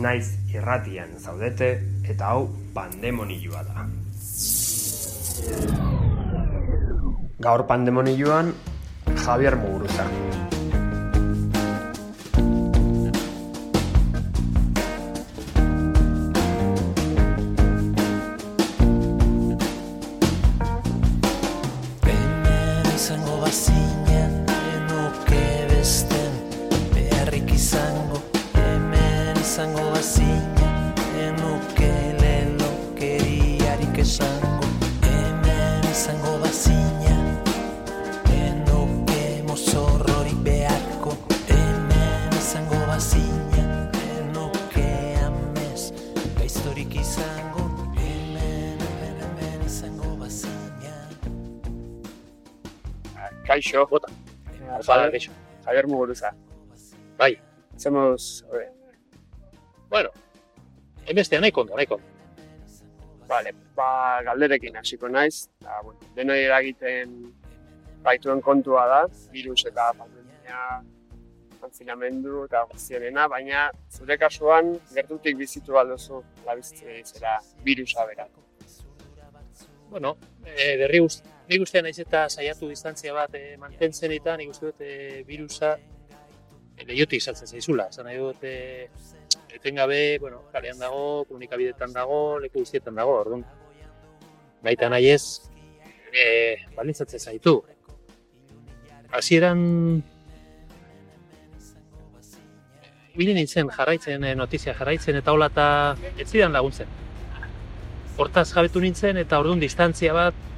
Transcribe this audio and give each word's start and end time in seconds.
Naiz 0.00 0.38
irratian 0.54 1.18
zaudete 1.18 1.68
eta 2.08 2.32
hau 2.32 2.48
pandemonioa 2.74 3.64
da. 3.68 3.86
Gaur 7.42 7.66
pandemonioan 7.66 8.54
Javier 9.24 9.56
Muguruza. 9.56 10.06
Javier, 55.04 55.12
Kaixo. 55.12 55.32
Javier 55.64 55.86
Muguruza. 55.86 56.34
Bai. 57.18 57.38
A 57.84 57.90
ver. 58.56 58.72
Bueno. 59.88 60.10
Emestea 61.06 61.40
nahi 61.40 61.52
kondo, 61.52 61.74
nahi 61.76 61.86
kondo. 61.86 62.04
Vale, 63.28 63.52
ba, 63.74 64.22
galderekin 64.22 64.76
hasiko 64.76 65.08
naiz. 65.08 65.48
Da, 65.60 65.80
bueno, 65.82 65.98
denoi 66.14 66.42
eragiten 66.44 67.14
baituen 68.04 68.42
kontua 68.42 68.86
da, 68.90 69.00
virus 69.32 69.64
eta 69.70 69.88
pandemia 69.98 70.82
konfinamendu 71.62 72.44
eta 72.44 72.64
guztienena, 72.70 73.28
baina 73.30 73.68
zure 73.90 74.18
kasuan 74.18 74.72
gertutik 74.94 75.38
bizitu 75.38 75.78
alduzu 75.78 76.22
labizte 76.46 77.02
zera 77.04 77.38
virusa 77.64 78.06
bera. 78.10 78.28
Bueno, 79.90 80.16
e, 80.44 80.76
derri 80.80 81.02
guzti, 81.04 81.28
nik 81.48 81.62
uste 81.62 81.82
naiz 81.82 81.98
eta 82.02 82.26
saiatu 82.30 82.68
distantzia 82.70 83.14
bat 83.16 83.34
e, 83.34 83.56
mantentzen 83.60 84.12
eta 84.14 84.36
nik 84.38 84.52
uste 84.52 84.70
dut 84.70 84.84
e, 84.84 85.22
virusa 85.28 85.74
e, 85.76 86.86
lehiotik 86.86 87.22
saltzen 87.22 87.50
zaizula. 87.50 87.88
Zan 87.92 88.08
nahi 88.08 88.20
dut, 88.20 88.44
e, 88.44 88.88
etengabe, 89.52 90.18
bueno, 90.20 90.44
kalean 90.52 90.78
dago, 90.80 91.24
komunikabidetan 91.28 91.92
dago, 91.92 92.38
leku 92.40 92.62
guztietan 92.62 92.96
dago, 92.98 93.18
orduan. 93.24 93.44
Baita 94.62 94.88
nahi 94.92 95.10
ez, 95.10 95.50
e, 96.12 96.24
balintzatzen 96.76 97.20
zaitu. 97.20 97.58
Hasieran 99.12 99.60
ibili 103.12 103.34
nintzen 103.36 103.68
jarraitzen 103.68 104.24
notizia 104.38 104.72
jarraitzen 104.78 105.18
eta 105.20 105.34
hola 105.34 105.50
eta 105.52 105.66
ez 106.16 106.30
zidan 106.30 106.54
laguntzen. 106.56 106.88
Hortaz 108.16 108.46
jabetu 108.54 108.80
nintzen 108.80 109.18
eta 109.20 109.40
orduan 109.42 109.60
distantzia 109.60 110.14
bat 110.16 110.51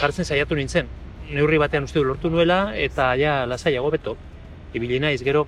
jartzen 0.00 0.24
saiatu 0.24 0.56
nintzen. 0.58 0.88
Neurri 1.30 1.58
batean 1.58 1.86
uste 1.88 2.02
lortu 2.04 2.30
nuela 2.30 2.74
eta 2.76 3.14
ja 3.16 3.44
lasaiago 3.46 3.90
beto. 3.90 4.16
Ibili 4.74 4.98
naiz 5.00 5.22
gero 5.24 5.46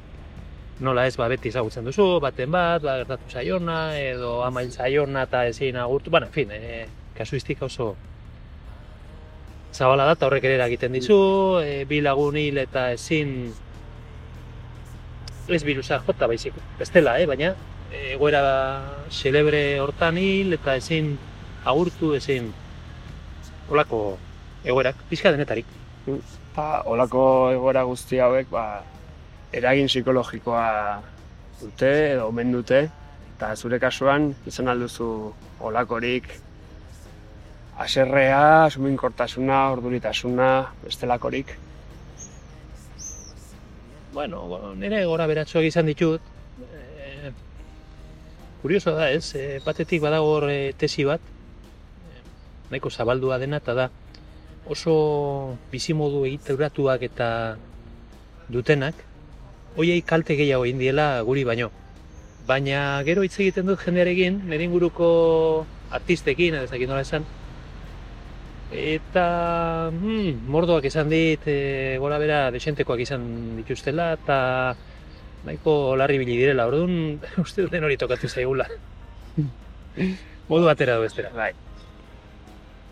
nola 0.80 1.06
ez 1.06 1.16
ba 1.16 1.28
beti 1.28 1.48
ezagutzen 1.48 1.84
duzu, 1.84 2.18
baten 2.20 2.50
bat, 2.52 2.82
ba 2.82 2.98
gertatu 3.00 3.30
saiona 3.32 3.96
edo 3.98 4.42
amail 4.44 4.70
saiona 4.72 5.24
eta 5.24 5.46
ezin 5.48 5.76
agurtu, 5.80 6.10
bueno, 6.10 6.26
en 6.26 6.32
fin, 6.32 6.50
e, 6.52 6.86
kasuistika 7.16 7.64
oso 7.64 7.94
zabala 9.72 10.04
da 10.04 10.26
horrek 10.26 10.44
ere 10.44 10.60
egiten 10.66 10.92
dizu, 10.92 11.60
e, 11.64 11.84
bi 11.88 12.00
lagun 12.04 12.36
hil 12.36 12.58
eta 12.58 12.90
ezin 12.92 13.32
ez 15.48 15.62
virusa 15.64 16.00
jota 16.04 16.28
baizik, 16.28 16.54
bestela, 16.78 17.18
eh? 17.20 17.26
baina 17.26 17.54
egoera 18.12 18.42
celebre 19.10 19.80
hortan 19.80 20.18
hil 20.18 20.52
eta 20.58 20.76
ezin 20.76 21.14
agurtu, 21.64 22.14
ezin 22.18 22.52
olako 23.70 24.18
egoerak, 24.66 24.98
pizka 25.10 25.32
denetarik. 25.34 25.66
Ba, 26.56 26.82
olako 26.90 27.22
egoera 27.54 27.84
guzti 27.86 28.18
hauek, 28.22 28.50
ba, 28.50 28.82
eragin 29.54 29.90
psikologikoa 29.90 30.66
dute 31.60 31.92
edo 32.14 32.26
omen 32.32 32.52
dute, 32.52 32.86
eta 33.36 33.54
zure 33.56 33.78
kasuan 33.82 34.32
izan 34.48 34.68
alduzu 34.72 35.08
olakorik 35.68 36.28
aserrea, 37.76 38.70
suminkortasuna, 38.72 39.58
orduritasuna, 39.74 40.48
bestelakorik. 40.82 41.52
Bueno, 44.16 44.72
nire 44.80 45.02
gora 45.04 45.26
beratxoak 45.28 45.66
izan 45.68 45.90
ditut. 45.90 46.24
E, 46.64 47.32
kurioso 48.62 48.94
da 48.96 49.10
ez, 49.12 49.34
e, 49.36 49.60
batetik 49.66 50.00
badago 50.00 50.30
hor 50.38 50.48
e, 50.48 50.72
tesi 50.80 51.04
bat, 51.04 51.20
nahiko 52.70 52.90
zabaldua 52.90 53.36
dena, 53.42 53.60
eta 53.60 53.76
da 53.76 53.90
oso 54.66 55.56
bizimodu 55.70 56.24
egiteuratuak 56.26 57.06
eta 57.06 57.28
dutenak, 58.52 58.98
hoiei 59.76 60.02
kalte 60.02 60.36
gehiago 60.38 60.66
egin 60.66 60.80
diela 60.82 61.08
guri 61.26 61.44
baino. 61.44 61.70
Baina 62.46 63.02
gero 63.06 63.24
hitz 63.26 63.34
egiten 63.38 63.66
dut 63.66 63.82
jendearekin, 63.82 64.42
nire 64.50 64.66
inguruko 64.66 65.08
artistekin, 65.96 66.54
ez 66.62 66.70
dakit 66.70 66.90
nola 66.90 67.02
esan, 67.02 67.26
eta 68.70 69.26
hmm, 69.90 70.46
mordoak 70.50 70.86
izan 70.90 71.10
dit, 71.10 71.42
e, 71.46 71.98
gora 72.02 72.18
bera 72.22 72.40
desentekoak 72.54 73.02
izan 73.06 73.26
dituztela, 73.58 74.12
eta 74.18 74.38
nahiko 75.46 75.94
larri 75.98 76.18
bili 76.22 76.38
direla, 76.42 76.66
orduan 76.70 77.20
uste 77.44 77.66
duten 77.66 77.86
hori 77.86 77.98
tokatu 77.98 78.30
zaigula. 78.30 78.66
Modu 80.50 80.66
batera 80.66 80.98
du 80.98 81.06
bestera. 81.06 81.34
Bai. 81.34 81.52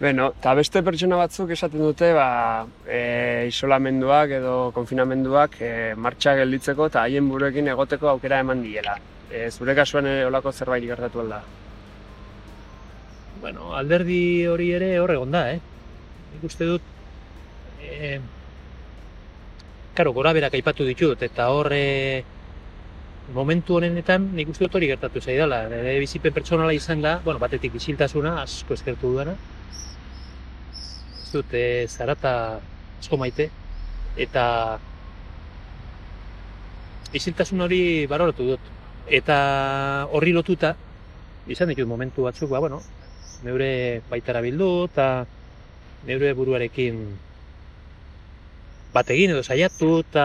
Beno, 0.01 0.33
eta 0.35 0.53
beste 0.59 0.81
pertsona 0.83 1.21
batzuk 1.21 1.53
esaten 1.55 1.79
dute, 1.79 2.09
ba, 2.17 2.67
e, 2.83 3.47
isolamenduak 3.47 4.33
edo 4.41 4.55
konfinamenduak 4.75 5.55
e, 5.63 5.69
martxa 5.95 6.35
gelditzeko 6.41 6.89
eta 6.91 7.05
haien 7.07 7.29
buruekin 7.31 7.71
egoteko 7.71 8.11
aukera 8.11 8.41
eman 8.43 8.65
diela. 8.65 8.97
E, 9.31 9.47
zure 9.53 9.77
kasuan 9.79 10.11
e, 10.11 10.17
olako 10.27 10.51
zerbait 10.51 10.83
gertatu 10.89 11.23
alda? 11.23 11.41
Bueno, 13.41 13.71
alderdi 13.79 14.19
hori 14.51 14.73
ere 14.75 14.91
hor 14.99 15.15
egon 15.15 15.39
da, 15.39 15.47
eh? 15.55 15.63
Nik 16.35 16.51
uste 16.51 16.67
dut, 16.75 16.93
e, 17.87 18.19
karo, 19.95 20.11
gora 20.19 20.35
berak 20.35 20.59
aipatu 20.59 20.91
ditut, 20.91 21.23
eta 21.23 21.53
hor 21.55 21.71
e, 21.71 22.25
momentu 23.33 23.79
honenetan 23.79 24.33
nik 24.35 24.51
uste 24.51 24.67
dut 24.67 24.75
hori 24.75 24.91
gertatu 24.91 25.23
zaidala. 25.23 25.69
Nire 25.71 26.01
bizipen 26.03 26.35
pertsonala 26.35 26.75
izan 26.75 27.07
da, 27.07 27.21
bueno, 27.23 27.39
batetik 27.39 27.79
isiltasuna, 27.79 28.41
asko 28.43 28.75
eskertu 28.75 29.15
dudana. 29.15 29.39
Dut, 31.35 31.55
e, 31.55 31.87
zarata 31.89 32.33
asko 33.01 33.19
maite, 33.19 33.49
eta 34.17 34.45
isiltasun 37.15 37.65
hori 37.67 37.81
baroratu 38.11 38.47
dut. 38.53 38.73
Eta 39.19 39.37
horri 40.17 40.33
lotuta, 40.33 40.73
izan 41.51 41.73
ditut 41.73 41.89
momentu 41.91 42.25
batzuk, 42.25 42.49
ba, 42.51 42.63
bueno, 42.65 42.81
neure 43.45 44.01
baitara 44.11 44.41
bildu, 44.45 44.71
eta 44.89 45.09
neure 46.09 46.33
buruarekin 46.39 47.03
bat 48.95 49.11
egin 49.11 49.35
edo 49.35 49.43
saiatu, 49.43 49.99
eta... 50.07 50.25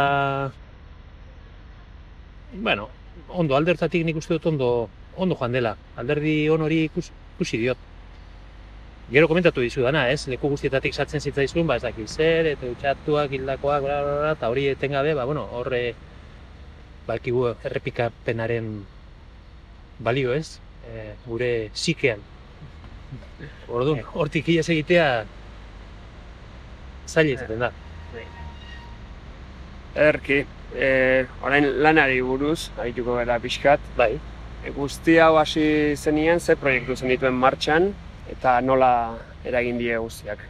Bueno, 2.53 2.88
ondo, 3.29 3.56
aldertatik 3.57 4.06
nik 4.06 4.17
uste 4.21 4.38
dut 4.38 4.47
ondo, 4.53 4.69
ondo 5.17 5.38
joan 5.38 5.53
dela. 5.53 5.75
Alderdi 6.01 6.35
on 6.53 6.65
hori 6.65 6.83
ikus, 6.88 7.09
ikusi 7.35 7.61
diot. 7.65 7.88
Gero 9.09 9.25
komentatu 9.25 9.63
dizu 9.65 9.81
dana, 9.81 10.03
ez? 10.13 10.27
Leku 10.29 10.51
guztietatik 10.51 10.94
sartzen 10.94 11.23
zitzaizun, 11.23 11.65
ba, 11.65 11.79
ez 11.79 11.83
dakit 11.88 12.11
zer, 12.13 12.51
eta 12.51 12.67
utxatuak, 12.69 13.31
hildakoak, 13.33 13.81
bla, 13.81 13.95
bla, 14.06 14.17
bla, 14.19 14.33
eta 14.38 14.50
hori 14.53 14.67
etengabe, 14.69 15.15
ba, 15.17 15.23
bueno, 15.25 15.47
horre, 15.57 15.95
balkigu 17.07 17.47
errepikapenaren 17.65 18.67
balio, 20.06 20.35
ez? 20.38 20.59
E, 20.85 21.06
gure 21.25 21.50
sikean. 21.73 22.21
Orduan, 23.65 24.03
hortik 24.13 24.51
iaz 24.53 24.67
egitea 24.69 25.07
zaila 27.09 27.33
izaten 27.33 27.65
da. 27.65 27.71
Ederki, 29.95 30.44
e, 30.75 30.91
orain 31.41 31.65
lanari 31.81 32.21
buruz, 32.21 32.69
arituko 32.77 33.17
gara 33.17 33.39
pixkat. 33.41 33.89
Bai. 33.97 34.11
E, 34.61 34.75
guzti 34.77 35.17
hau 35.17 35.33
hasi 35.41 35.65
zenien, 35.97 36.38
ze 36.38 36.53
proiektu 36.61 37.00
zen 37.00 37.09
dituen 37.09 37.41
martxan, 37.41 37.89
eta 38.31 38.59
nola 38.61 38.91
eragin 39.45 39.77
die 39.79 39.97
guztiak. 39.97 40.41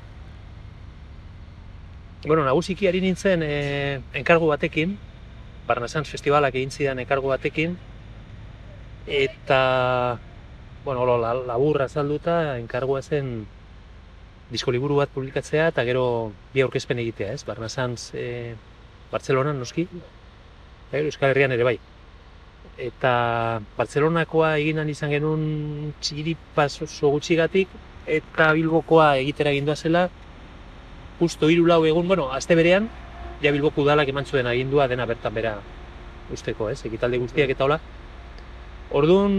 Bueno, 2.25 2.43
nagusiki 2.43 2.87
ari 2.89 2.99
nintzen 3.01 3.43
e, 3.43 4.01
enkargu 4.19 4.49
batekin, 4.49 4.97
Barnasans 5.67 6.09
Festivalak 6.11 6.57
egin 6.59 6.71
zidan 6.71 6.99
enkargu 6.99 7.31
batekin, 7.31 7.77
eta, 9.07 10.19
bueno, 10.83 11.05
lo, 11.05 11.17
la, 11.21 11.33
laburra 11.33 11.87
azalduta, 11.87 12.57
enkargua 12.59 13.01
zen 13.01 13.45
disko 14.51 14.73
liburu 14.75 14.97
bat 14.99 15.13
publikatzea, 15.13 15.69
eta 15.71 15.85
gero 15.87 16.33
bi 16.53 16.65
aurkezpen 16.65 16.99
egitea, 17.05 17.31
ez? 17.37 17.45
Barnasans 17.47 18.09
e, 18.17 18.55
Bartzelonan 19.13 19.61
noski, 19.61 19.87
e, 20.91 21.05
Euskal 21.05 21.31
Herrian 21.31 21.55
ere 21.55 21.63
bai. 21.71 21.77
Eta 22.79 23.11
Bartzelonakoa 23.75 24.53
egin 24.61 24.77
nahi 24.79 24.93
izan 24.95 25.11
genuen 25.11 25.93
txiripas 25.99 26.71
oso 26.85 27.11
gutxigatik, 27.11 27.67
eta 28.07 28.53
Bilbokoa 28.55 29.11
egitera 29.19 29.51
egindua 29.51 29.75
zela, 29.75 30.07
justo 31.19 31.49
hiru 31.51 31.67
lau 31.67 31.83
egun, 31.85 32.07
bueno, 32.07 32.29
aste 32.31 32.55
berean, 32.55 32.87
ja 33.43 33.51
Bilboko 33.51 33.83
udalak 33.83 34.09
eman 34.11 34.25
zuen 34.25 34.47
agindua 34.47 34.87
dena 34.87 35.05
bertan 35.09 35.35
bera 35.35 35.57
usteko, 36.31 36.69
ez, 36.71 36.79
ekitalde 36.87 37.19
guztiak 37.19 37.51
eta 37.51 37.67
hola. 37.67 37.79
Orduan, 38.95 39.33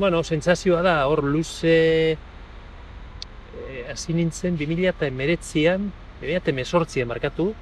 bueno, 0.00 0.22
sentsazioa 0.24 0.82
da, 0.86 0.94
hor 1.10 1.24
luze 1.26 1.76
eh, 2.14 3.84
hasi 3.90 4.14
nintzen 4.16 4.56
2019an, 4.60 5.90
2018an 6.22 7.10
markatu, 7.10 7.52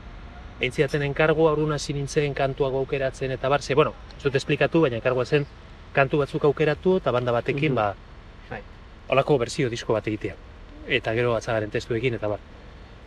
egin 0.60 0.72
zidaten 0.72 1.02
enkargo, 1.02 1.44
orduan 1.50 1.72
hasi 1.76 1.92
nintzen 1.92 2.34
kantuak 2.34 2.72
aukeratzen 2.74 3.30
eta 3.30 3.48
bar, 3.48 3.62
ze, 3.62 3.74
bueno, 3.74 3.92
ez 4.16 4.22
dut 4.22 4.34
esplikatu, 4.34 4.80
baina 4.80 4.96
enkargoa 4.96 5.24
zen 5.26 5.46
kantu 5.92 6.18
batzuk 6.18 6.44
aukeratu 6.44 6.96
eta 6.98 7.10
banda 7.12 7.32
batekin, 7.32 7.72
Mhm. 7.72 7.74
ba, 7.76 7.94
Bai. 8.50 8.60
holako 9.08 9.38
berzio 9.38 9.70
disko 9.70 9.92
bat 9.92 10.06
egitea. 10.06 10.34
Eta 10.88 11.14
gero 11.14 11.34
atzagaren 11.34 11.70
testuekin 11.70 12.14
eta 12.14 12.28
bar. 12.28 12.38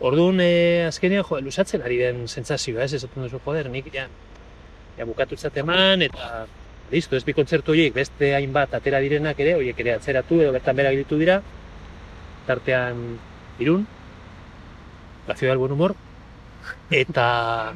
Orduan, 0.00 0.40
e, 0.40 0.86
azkenean, 0.86 1.24
jo, 1.24 1.40
lusatzen 1.40 1.82
ari 1.82 1.96
den 1.98 2.26
sentsazioa, 2.28 2.84
ez, 2.84 2.92
esaten 2.94 3.22
duzu, 3.22 3.40
joder, 3.44 3.68
nik 3.70 3.92
ja, 3.92 4.08
ja 4.96 5.04
bukatu 5.04 5.36
eman, 5.54 6.02
eta 6.02 6.46
listo, 6.90 7.16
ez 7.16 7.24
bi 7.24 7.32
kontzertu 7.32 7.72
horiek, 7.72 7.92
beste 7.94 8.34
hainbat 8.34 8.74
atera 8.74 8.98
direnak 8.98 9.38
ere, 9.40 9.54
horiek 9.54 9.78
ere 9.80 9.94
atzeratu 9.94 10.40
edo 10.40 10.52
bertan 10.52 10.76
bera 10.76 10.90
gelditu 10.90 11.18
dira, 11.18 11.42
tartean 12.46 13.18
irun, 13.58 13.86
la 15.28 15.36
ciudad 15.36 15.52
del 15.52 15.58
buen 15.58 15.72
humor, 15.72 15.94
eta 16.90 17.74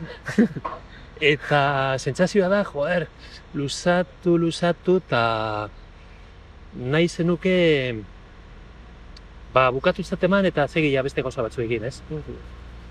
eta 1.21 1.63
sentsazioa 1.99 2.49
da, 2.51 2.65
joder, 2.67 3.07
luzatu, 3.55 4.37
luzatu, 4.39 4.99
eta 4.99 5.23
nahi 6.75 7.09
zenuke 7.09 7.55
ba, 9.55 9.71
bukatu 9.71 10.03
izateman 10.03 10.47
eta 10.51 10.67
segia 10.69 11.03
beste 11.07 11.23
gauza 11.23 11.45
batzuekin, 11.47 11.87
ez? 11.87 12.01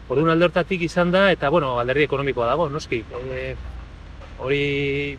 Orduan 0.08 0.32
alde 0.32 0.48
hortatik 0.48 0.82
izan 0.88 1.12
da, 1.12 1.28
eta 1.36 1.52
bueno, 1.52 1.76
alderdi 1.80 2.08
ekonomikoa 2.08 2.48
dago, 2.48 2.70
noski. 2.72 3.04
E, 3.04 3.56
hori 4.44 4.64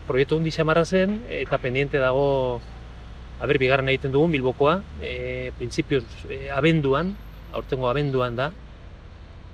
proiektu 0.07 0.39
hundi 0.39 0.53
xamarra 0.53 0.85
zen, 0.85 1.19
eta 1.29 1.61
pendiente 1.61 2.01
dago, 2.01 2.59
aber, 3.39 3.59
bigarren 3.61 3.89
egiten 3.93 4.13
dugun 4.13 4.33
Bilbokoa, 4.33 4.79
e, 5.01 5.51
printzipioz 5.59 6.05
e, 6.29 6.49
abenduan, 6.53 7.13
aurtengo 7.53 7.89
abenduan 7.89 8.37
da, 8.37 8.51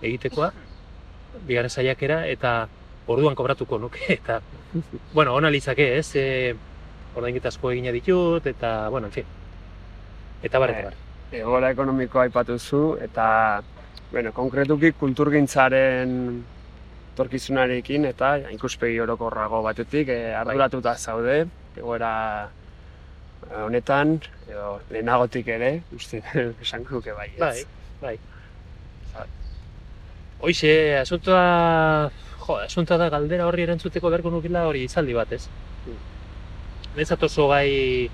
egitekoa, 0.02 0.52
bigarren 1.48 1.70
saiakera, 1.70 2.26
eta 2.28 2.68
orduan 3.08 3.36
kobratuko 3.36 3.80
nuke, 3.80 4.06
eta, 4.20 4.42
bueno, 5.14 5.36
ona 5.36 5.50
litzake, 5.50 5.88
ez? 5.98 6.16
E, 6.16 6.56
ordainketa 7.16 7.52
asko 7.52 7.72
egina 7.72 7.92
ditut, 7.92 8.46
eta, 8.48 8.90
bueno, 8.90 9.08
en 9.08 9.14
fin. 9.14 9.26
Eta 10.44 10.60
bar, 10.60 10.74
eta 10.76 10.90
bar. 10.90 11.00
Egoera 11.32 11.70
ekonomikoa 11.72 12.28
aipatu 12.28 12.58
zu, 12.60 12.82
eta, 13.02 13.28
bueno, 14.12 14.34
konkretuki 14.36 14.92
kulturgintzaren 15.00 16.18
torkizunarekin 17.16 18.08
eta 18.08 18.36
ikuspegi 18.56 19.00
orokorrago 19.04 19.62
batetik 19.66 20.10
e, 20.12 20.20
arduratuta 20.36 20.96
zaude, 20.96 21.44
egoera 21.76 22.12
eh, 23.50 23.62
honetan, 23.66 24.18
edo 24.48 24.80
lehenagotik 24.90 25.52
ere, 25.56 25.72
uste 25.96 26.22
esan 26.64 26.88
nuke 26.90 27.16
bai, 27.18 27.30
ez? 27.36 27.40
Bai, 27.42 27.58
bai. 28.02 28.16
Hoize, 30.42 30.98
asuntoa, 30.98 32.10
jo, 32.42 32.56
asuntoa 32.58 32.98
da 32.98 33.10
galdera 33.14 33.46
horri 33.46 33.62
erantzuteko 33.68 34.10
beharko 34.10 34.32
nukila 34.34 34.64
hori 34.66 34.88
izaldi 34.88 35.14
bat, 35.14 35.36
ez? 35.38 35.44
Netzat 36.96 37.28
oso 37.28 37.46
gai 37.52 38.10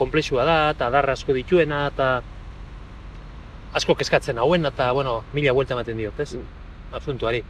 komplexua 0.00 0.44
da, 0.48 0.56
eta 0.74 0.88
adarra 0.90 1.14
asko 1.14 1.36
dituena, 1.36 1.84
eta 1.92 2.08
asko 3.78 3.94
kezkatzen 4.02 4.42
hauena, 4.42 4.74
eta, 4.74 4.90
bueno, 4.98 5.20
mila 5.32 5.54
buelta 5.54 5.78
ematen 5.78 6.02
diot, 6.02 6.18
ez? 6.26 6.34
Asuntuari. 6.98 7.44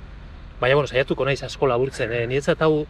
Baina, 0.61 0.77
bueno, 0.77 0.93
saiatuko 0.93 1.25
naiz 1.25 1.41
asko 1.49 1.67
laburtzen, 1.71 2.13
eh? 2.13 2.25
Niretzat 2.29 2.61
hau 2.67 2.85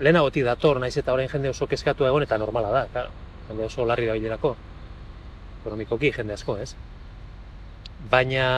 lehenagotik 0.00 0.44
dator, 0.44 0.84
naiz 0.84 0.96
eta 1.00 1.16
orain 1.16 1.32
jende 1.32 1.54
oso 1.54 1.68
kezkatu 1.70 2.04
egon, 2.04 2.28
eta 2.28 2.36
normala 2.38 2.76
da, 2.76 2.86
claro. 2.92 3.16
Jende 3.48 3.70
oso 3.72 3.88
larri 3.88 4.08
da 4.10 4.20
bilerako. 4.20 4.56
Ekonomikoki 5.62 6.12
jende 6.12 6.36
asko, 6.36 6.60
ez? 6.60 6.74
Baina, 8.10 8.48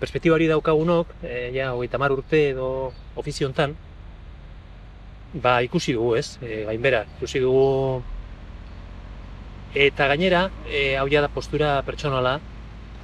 perspektiba 0.00 0.36
hori 0.36 0.48
daukagunok, 0.50 1.14
e, 1.22 1.50
ja, 1.54 1.72
hogeita 1.74 1.98
mar 1.98 2.12
urte 2.12 2.50
edo 2.50 2.92
ofizio 3.16 3.48
hontan, 3.48 3.76
ba, 5.34 5.60
ikusi 5.62 5.96
dugu, 5.96 6.16
ez? 6.16 6.38
E, 6.42 6.64
gainbera, 6.68 7.04
ikusi 7.18 7.40
dugu 7.40 8.02
Eta 9.76 10.06
gainera, 10.08 10.46
e, 10.72 10.96
hau 10.96 11.04
ja 11.12 11.20
da 11.20 11.28
postura 11.28 11.82
pertsonala, 11.84 12.38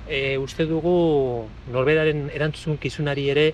e, 0.08 0.38
uste 0.40 0.64
dugu 0.64 1.44
norberaren 1.68 2.30
erantzun 2.32 2.78
kizunari 2.80 3.26
ere 3.28 3.44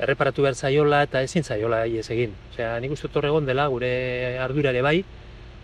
erreparatu 0.00 0.46
behar 0.46 0.56
zaiola 0.56 1.02
eta 1.04 1.20
ezin 1.26 1.44
zaiola 1.44 1.82
iez 1.86 2.06
egin. 2.14 2.32
Osea, 2.52 2.70
nik 2.80 2.94
uste 2.96 3.10
egon 3.12 3.44
dela 3.44 3.66
gure 3.68 4.38
ardura 4.40 4.72
ere 4.72 4.80
bai, 4.80 5.04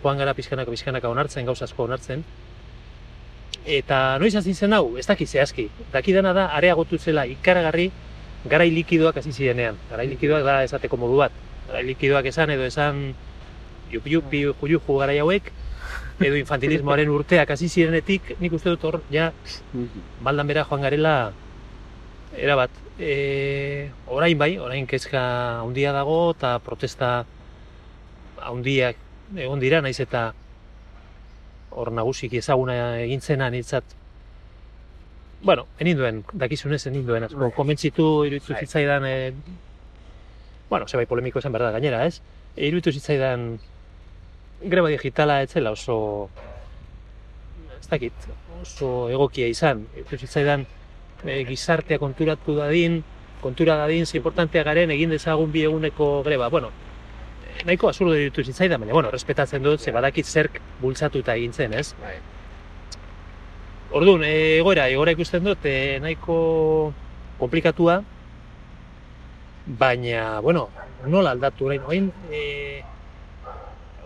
joan 0.02 0.18
gara 0.18 0.34
pizkanaka 0.34 0.70
pizkanaka 0.70 1.08
onartzen, 1.08 1.46
gauza 1.46 1.64
asko 1.64 1.84
onartzen. 1.84 2.24
Eta 3.66 4.18
noiz 4.18 4.34
hasi 4.34 4.54
zen 4.54 4.72
hau, 4.74 4.96
ez 4.98 5.06
daki 5.06 5.26
zehazki. 5.26 5.68
Dakidana 5.92 6.32
da 6.34 6.46
areagotu 6.56 6.98
zela 6.98 7.26
ikaragarri 7.30 7.90
garai 8.50 8.70
likidoak 8.74 9.20
hasi 9.20 9.32
zirenean. 9.32 9.78
Garai 9.90 10.08
likidoak 10.10 10.44
da 10.44 10.62
esateko 10.66 10.98
modu 10.98 11.20
bat. 11.22 11.36
Garai 11.68 11.84
likidoak 11.86 12.26
esan 12.26 12.50
edo 12.50 12.66
esan 12.66 13.12
jupi-jupi, 13.92 14.44
juju 14.60 14.80
garai 14.98 15.18
hauek, 15.20 15.52
edo 16.20 16.36
infantilismoaren 16.40 17.10
urteak 17.12 17.50
hasi 17.54 17.68
zirenetik, 17.68 18.34
nik 18.40 18.52
uste 18.56 18.72
dut 18.72 18.84
hor, 18.88 19.00
ja, 19.12 19.30
baldan 20.24 20.48
bera 20.48 20.64
joan 20.68 20.82
garela, 20.82 21.32
erabat. 22.36 22.70
E, 22.98 23.90
orain 24.06 24.38
bai, 24.38 24.56
orain 24.58 24.86
kezka 24.86 25.22
handia 25.62 25.92
dago, 25.92 26.32
eta 26.36 26.58
protesta 26.64 27.24
handiak 28.42 28.96
egon 29.36 29.60
dira, 29.62 29.80
naiz 29.84 29.98
eta 30.00 30.32
hor 31.74 31.92
nagusiki 31.92 32.38
ezaguna 32.38 32.76
egin 33.00 33.20
zena 33.20 33.50
nitzat, 33.50 33.84
bueno, 35.42 35.66
eninduen, 35.78 36.22
dakizunez 36.32 36.86
eninduen, 36.86 37.24
asko, 37.24 37.38
Bai. 37.48 37.52
konbentzitu 37.56 38.24
iruditu 38.28 38.52
Bai. 38.52 38.60
zitzaidan, 38.60 39.06
e, 39.06 39.32
bueno, 40.70 40.86
zebai 40.86 41.06
polemiko 41.06 41.40
esan 41.40 41.52
behar 41.52 41.66
da 41.68 41.78
gainera, 41.78 42.04
ez? 42.06 42.20
E, 42.56 42.68
iruditu 42.68 42.92
zitzaidan 42.92 43.58
greba 44.62 44.88
digitala 44.88 45.42
ez 45.42 45.50
zela 45.50 45.72
oso 45.74 46.28
ez 47.80 47.88
dakit, 47.90 48.12
oso 48.62 49.08
egokia 49.10 49.48
izan. 49.50 49.86
Iruditu 49.96 50.28
zitzaidan 50.28 50.66
e, 51.24 51.42
gizartea 51.48 51.98
konturatu 51.98 52.54
dadin, 52.56 53.02
kontura 53.42 53.76
dadin, 53.76 54.06
ze 54.06 54.16
importantea 54.18 54.62
garen 54.62 54.94
egin 54.94 55.10
dezagun 55.10 55.50
bi 55.50 55.64
eguneko 55.66 56.22
greba. 56.22 56.48
Bueno, 56.48 56.70
nahiko 57.66 57.88
azurdo 57.90 58.14
ditu 58.18 58.44
zitzaidan, 58.44 58.80
baina, 58.82 58.94
bueno, 58.96 59.10
respetatzen 59.10 59.62
dut, 59.62 59.80
ze 59.80 59.92
badakit 59.94 60.26
zerk 60.26 60.60
bultzatuta 60.80 61.36
egin 61.38 61.52
zen, 61.52 61.74
ez? 61.78 61.92
Bai. 62.00 62.16
Orduan, 63.92 64.24
e, 64.24 64.58
egoera, 64.58 64.88
egoera 64.88 65.12
ikusten 65.16 65.44
dut, 65.44 65.66
e, 65.68 65.98
nahiko 66.02 66.36
komplikatua, 67.38 68.00
baina, 69.66 70.40
bueno, 70.40 70.68
nola 71.06 71.34
aldatu 71.36 71.68
orain, 71.68 71.84
orain, 71.86 72.08
e, 72.30 72.82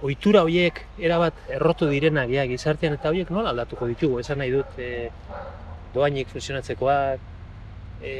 ohitura 0.06 0.42
horiek 0.44 0.82
erabat 0.98 1.38
errotu 1.56 1.88
direnak 1.88 2.30
ja, 2.32 2.44
gizartean 2.50 2.98
eta 2.98 3.12
horiek 3.12 3.30
nola 3.32 3.54
aldatuko 3.54 3.88
ditugu, 3.88 4.20
esan 4.20 4.42
nahi 4.42 4.52
dut, 4.52 4.76
e, 4.78 5.08
doainik 5.94 6.28
funtzionatzekoak, 6.34 7.22
e, 8.02 8.16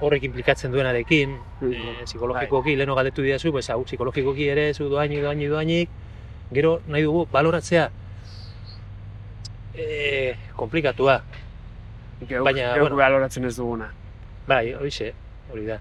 horrek 0.00 0.24
implikatzen 0.28 0.72
duenarekin, 0.72 1.34
e, 1.62 1.72
psikologikoki, 2.04 2.76
leheno 2.76 2.94
galdetu 2.98 3.24
didazu, 3.24 3.52
pues, 3.52 3.68
hau, 3.70 3.82
psikologikoki 3.84 4.48
ere, 4.52 4.68
zu 4.74 4.88
doainik, 4.92 5.22
doainik, 5.24 5.50
doainik, 5.50 5.96
gero 6.54 6.78
nahi 6.88 7.04
dugu 7.04 7.26
baloratzea 7.32 7.88
e, 9.74 10.36
komplikatua. 10.56 11.20
Geuk, 12.20 12.44
Baina, 12.44 12.72
geuk 12.74 12.88
bueno. 12.88 12.96
baloratzen 12.98 13.46
ez 13.46 13.56
duguna. 13.56 13.92
Bai, 14.48 14.72
horixe, 14.74 15.12
hori 15.52 15.66
da. 15.68 15.78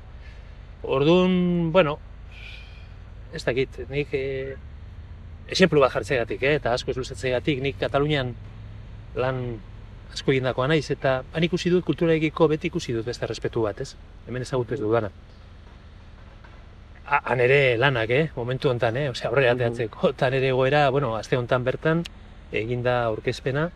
Orduan, 0.83 1.71
bueno, 1.73 1.97
ez 3.33 3.43
dakit, 3.45 3.79
nik 3.89 4.13
e, 4.13 4.27
esenplu 5.47 5.81
bat 5.81 5.93
jartzegatik, 5.93 6.43
eh, 6.43 6.57
eta 6.59 6.73
asko 6.75 6.91
ez 6.91 6.97
luzatzegatik, 6.99 7.61
nik 7.63 7.79
Katalunian 7.79 8.33
lan 9.15 9.41
asko 10.13 10.31
egindakoa 10.31 10.67
naiz, 10.67 10.89
eta 10.91 11.23
han 11.33 11.43
ikusi 11.43 11.69
dut 11.69 11.85
kulturaekiko 11.85 12.47
beti 12.47 12.67
ikusi 12.71 12.93
dut 12.93 13.05
beste 13.05 13.27
respetu 13.27 13.61
bat, 13.67 13.81
ez? 13.81 13.95
Hemen 14.27 14.41
ezagutu 14.41 14.73
ez 14.73 14.79
dudana. 14.79 15.11
Ha- 17.07 17.21
Han 17.25 17.39
ere 17.39 17.77
lanak, 17.77 18.09
eh, 18.09 18.29
momentu 18.35 18.69
hontan, 18.69 18.97
eh, 18.97 19.09
osea, 19.09 19.29
aurrera 19.29 19.53
ateatzeko, 19.53 20.09
eta 20.09 20.29
nere 20.33 20.49
egoera, 20.49 20.89
bueno, 20.89 21.15
aste 21.15 21.37
hontan 21.37 21.63
bertan, 21.63 22.03
eginda 22.51 23.03
aurkezpena, 23.05 23.69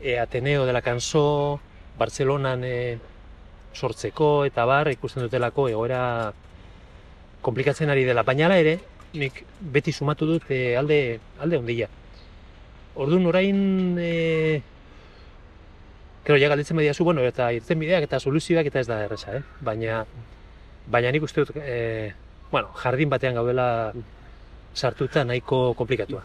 e, 0.00 0.18
Ateneo 0.18 0.64
de 0.66 0.72
la 0.72 0.82
Canso, 0.82 1.60
Bartzelonan 1.98 2.62
e, 2.64 2.98
sortzeko 3.74 4.44
eta 4.46 4.64
bar 4.64 4.88
ikusten 4.92 5.22
dutelako 5.24 5.68
egoera 5.68 6.32
komplikatzen 7.42 7.90
ari 7.90 8.04
dela. 8.04 8.22
Baina 8.22 8.48
ere, 8.56 8.78
nik 9.14 9.42
beti 9.60 9.92
sumatu 9.92 10.26
dut 10.26 10.50
e, 10.50 10.76
alde, 10.76 11.18
alde 11.40 11.58
ondila. 11.58 11.88
Orduan 12.96 13.26
orain, 13.26 13.96
e, 13.98 14.62
Kero, 16.28 16.36
ja 16.36 16.50
galdetzen 16.52 16.76
badiazu, 16.76 17.06
bueno, 17.08 17.22
eta 17.24 17.46
irten 17.56 17.78
bideak 17.80 18.04
eta 18.04 18.18
soluzioak 18.20 18.66
eta 18.68 18.82
ez 18.82 18.88
da 18.90 18.98
erresa, 19.06 19.38
eh? 19.38 19.62
Baina, 19.64 20.02
baina 20.92 21.08
nik 21.14 21.24
uste 21.24 21.40
dut, 21.40 21.56
e, 21.56 22.12
bueno, 22.50 22.68
jardin 22.82 23.08
batean 23.08 23.38
gaudela 23.38 23.94
sartuta 24.76 25.24
nahiko 25.24 25.72
komplikatua. 25.80 26.20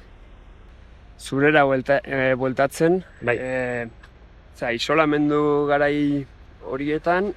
Zurera 1.24 1.64
buelta, 1.64 2.02
e, 2.04 2.34
bueltatzen, 2.36 3.00
Bai. 3.22 3.38
e, 3.40 3.88
za, 4.60 4.76
isolamendu 4.76 5.42
garai 5.72 5.96
horietan, 6.68 7.32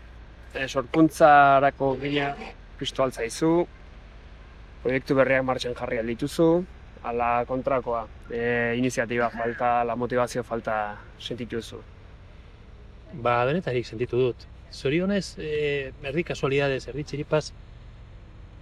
e, 0.50 0.66
sorkuntzarako 0.66 1.94
gina 2.02 2.34
piztu 2.80 3.06
altzaizu, 3.06 3.56
proiektu 4.82 5.22
berriak 5.22 5.46
martxan 5.46 5.78
jarri 5.78 6.02
aldituzu, 6.02 6.52
ala 7.06 7.34
kontrakoa, 7.46 8.08
e, 8.26 8.48
iniziatiba 8.82 9.30
falta, 9.30 9.76
la 9.84 9.94
motivazio 9.94 10.42
falta 10.42 10.96
sentituzu. 11.20 11.94
Ba, 13.22 13.44
denetarik 13.48 13.86
sentitu 13.86 14.18
dut. 14.20 14.44
Zorionez, 14.72 15.36
e, 15.38 15.92
erdi 16.04 16.24
kasualidades, 16.26 16.84
erdi 16.90 17.04
txiripaz, 17.08 17.44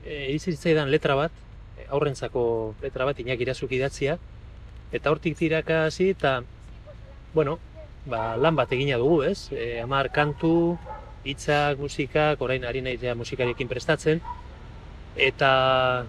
e, 0.04 0.28
iritsi 0.30 0.54
zitzaidan 0.54 0.92
letra 0.94 1.16
bat, 1.18 1.34
e, 1.78 1.87
aurrentzako 1.88 2.44
letra 2.82 3.08
bat 3.08 3.18
inak 3.25 3.40
irazuk 3.42 3.73
idatzia, 3.75 4.18
eta 4.94 5.11
hortik 5.11 5.34
tiraka 5.38 5.84
hasi 5.88 6.11
eta, 6.12 6.37
bueno, 7.34 7.58
ba, 8.06 8.37
lan 8.37 8.54
bat 8.54 8.70
egina 8.76 9.00
dugu, 9.02 9.25
ez? 9.26 9.50
E, 9.50 9.80
amar 9.82 10.12
kantu, 10.14 10.76
hitzak, 11.25 11.80
musikak, 11.82 12.42
orain 12.44 12.64
ari 12.68 12.84
nahi 12.84 13.14
musikariekin 13.18 13.68
prestatzen, 13.68 14.23
eta 15.16 16.06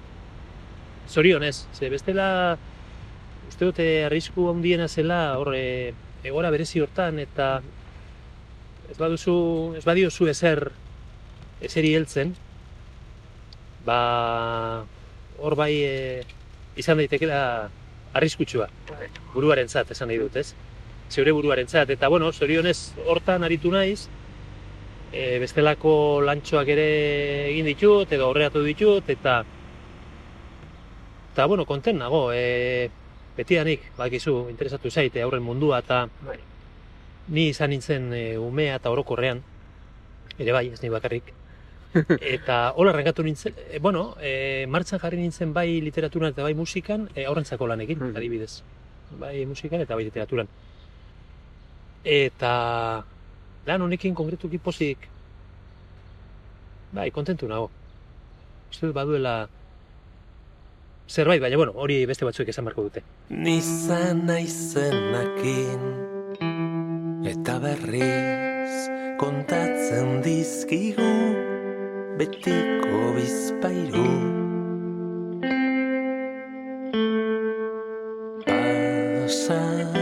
zorionez, 1.09 1.65
ze 1.73 1.89
bestela 1.89 2.57
uste 3.47 3.65
dute 3.65 3.87
arrisku 4.05 4.49
handiena 4.49 4.87
zela 4.87 5.37
hor 5.39 5.53
e, 5.55 5.93
egora 6.25 6.49
berezi 6.49 6.81
hortan 6.81 7.19
eta 7.21 7.61
ez 8.89 8.97
baduzu, 8.97 9.35
ez 9.77 9.83
badiozu 9.85 10.27
ezer 10.31 10.69
eseri 11.65 11.93
heltzen, 11.95 12.35
ba 13.85 14.85
hor 15.39 15.55
bai 15.59 15.73
e, 15.83 15.95
izan 16.79 16.99
daitekela 16.99 17.39
arriskutsua 18.15 18.67
buruarentzat 19.33 19.91
esan 19.91 20.09
nahi 20.11 20.19
dut, 20.21 20.37
ez? 20.39 20.53
Zeure 21.11 21.33
buruarentzat 21.35 21.91
eta 21.93 22.09
bueno, 22.09 22.31
zorionez 22.31 22.77
hortan 23.05 23.43
aritu 23.43 23.71
naiz, 23.71 24.07
e, 25.11 25.37
bestelako 25.43 26.21
lantxoak 26.25 26.71
ere 26.75 26.87
egin 27.51 27.69
ditut 27.71 28.11
edo 28.15 28.29
aurreratu 28.29 28.63
ditut 28.65 29.09
eta 29.09 29.43
eta 31.33 31.45
bueno, 31.51 31.65
konten 31.67 31.99
nago, 31.99 32.29
e, 32.31 32.89
betidanik, 33.35 33.91
bakizu, 33.97 34.45
interesatu 34.49 34.89
zaite 34.89 35.21
aurren 35.21 35.43
mundua 35.43 35.83
eta 35.83 36.05
Bai. 36.23 36.39
Ni 37.27 37.47
izan 37.49 37.69
nintzen 37.69 38.13
e, 38.13 38.37
umea 38.37 38.75
eta 38.75 38.89
orokorrean, 38.91 39.41
ere 40.37 40.51
bai, 40.51 40.67
ez 40.73 40.81
ni 40.83 40.89
bakarrik. 40.89 41.33
eta 42.35 42.73
hola 42.75 42.91
arrankatu 42.91 43.23
nintzen, 43.23 43.53
e, 43.71 43.79
bueno, 43.79 44.15
e, 44.21 44.65
martxan 44.67 44.99
jarri 44.99 45.17
nintzen 45.21 45.53
bai 45.53 45.81
literaturan 45.81 46.31
eta 46.33 46.43
bai 46.43 46.53
musikan, 46.53 47.09
e, 47.15 47.25
aurrentzako 47.25 47.67
lanekin, 47.67 47.99
Mhm. 47.99 48.15
adibidez. 48.17 48.61
Bai 49.19 49.45
musikan 49.45 49.81
eta 49.81 49.95
bai 49.95 50.03
literaturan. 50.05 50.47
Eta 52.03 53.03
lan 53.65 53.81
honekin 53.81 54.13
konkretuki 54.13 54.57
pozik, 54.57 55.07
bai, 56.91 57.09
kontentu 57.11 57.47
nago. 57.47 57.71
Uste 58.69 58.85
dut 58.87 58.95
baduela 58.95 59.47
zerbait, 61.09 61.41
baina 61.41 61.57
bueno, 61.57 61.71
hori 61.75 62.05
beste 62.05 62.25
batzuek 62.25 62.49
esan 62.49 62.65
beharko 62.65 62.83
dute. 62.89 63.01
Nizan 63.29 64.25
naizenakin 64.25 65.79
eta 67.25 67.57
berriz 67.57 68.75
kontatzen 69.17 70.21
dizkigu 70.21 71.13
betiko 72.19 72.99
bizpairu. 73.15 74.11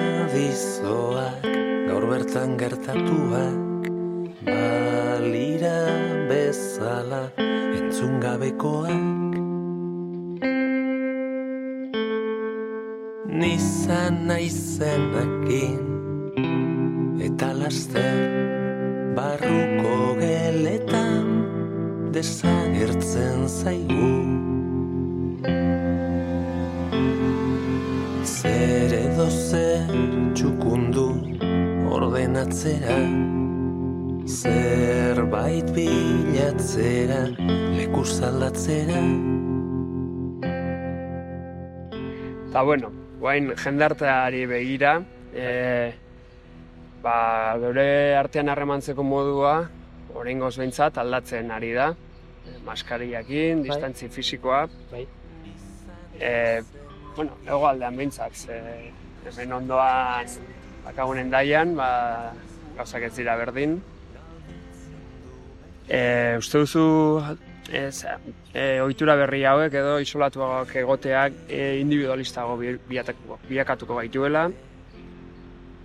Pasadizoak 0.03 0.83
gaur 1.87 2.05
bertan 2.11 2.49
gertatuak 2.59 3.87
balira 4.43 5.79
bezala 6.27 7.23
entzun 7.39 8.19
gabekoak. 8.19 9.31
Nizan 13.31 14.13
naizenakin 14.27 16.02
eta 17.43 17.51
laster 17.59 18.19
barruko 19.17 20.15
geletan 20.15 21.25
desagertzen 22.15 23.41
zaigu. 23.51 24.11
Zer 28.23 28.93
edo 28.95 29.25
zer 29.27 29.91
txukundu 30.39 31.07
ordenatzera 31.91 32.99
Zerbait 34.23 35.67
bilatzera, 35.75 37.25
leku 37.75 38.05
zaldatzera. 38.07 39.01
Eta 42.47 42.63
bueno, 42.63 42.93
guain 43.19 43.51
jendarteari 43.65 44.45
begira, 44.47 44.93
e, 45.35 45.91
ba, 47.03 47.55
geure 47.59 48.15
artean 48.15 48.49
harremantzeko 48.49 49.03
modua, 49.03 49.57
oraingoz 50.15 50.55
behintzat 50.57 50.97
aldatzen 51.01 51.51
ari 51.51 51.73
da. 51.75 51.89
E, 52.47 52.57
Maskariakin, 52.65 53.61
Bai. 53.63 53.69
distantzi 53.69 54.09
fisikoa. 54.09 54.65
Bai. 54.91 55.05
E, 56.19 56.61
bueno, 57.15 57.35
egoaldean 57.45 57.97
behintzat, 57.99 58.35
ze, 58.35 58.59
hemen 59.27 59.53
ondoan 59.59 60.27
bakagunen 60.85 61.29
daian, 61.31 61.75
ba, 61.75 61.89
gauzak 62.77 63.03
ez 63.09 63.15
dira 63.15 63.35
berdin. 63.39 63.77
E, 65.87 66.35
uste 66.39 66.61
duzu 66.63 66.83
ez, 67.71 68.05
e, 68.55 68.79
ohitura 68.81 69.15
berri 69.19 69.43
hauek 69.45 69.73
edo 69.75 69.97
isolatuagoak 69.99 70.71
egoteak 70.79 71.33
e, 71.49 71.79
individualistago 71.81 72.55
bi- 72.59 72.77
bilakatuko 72.87 73.97
gaituela 73.99 74.45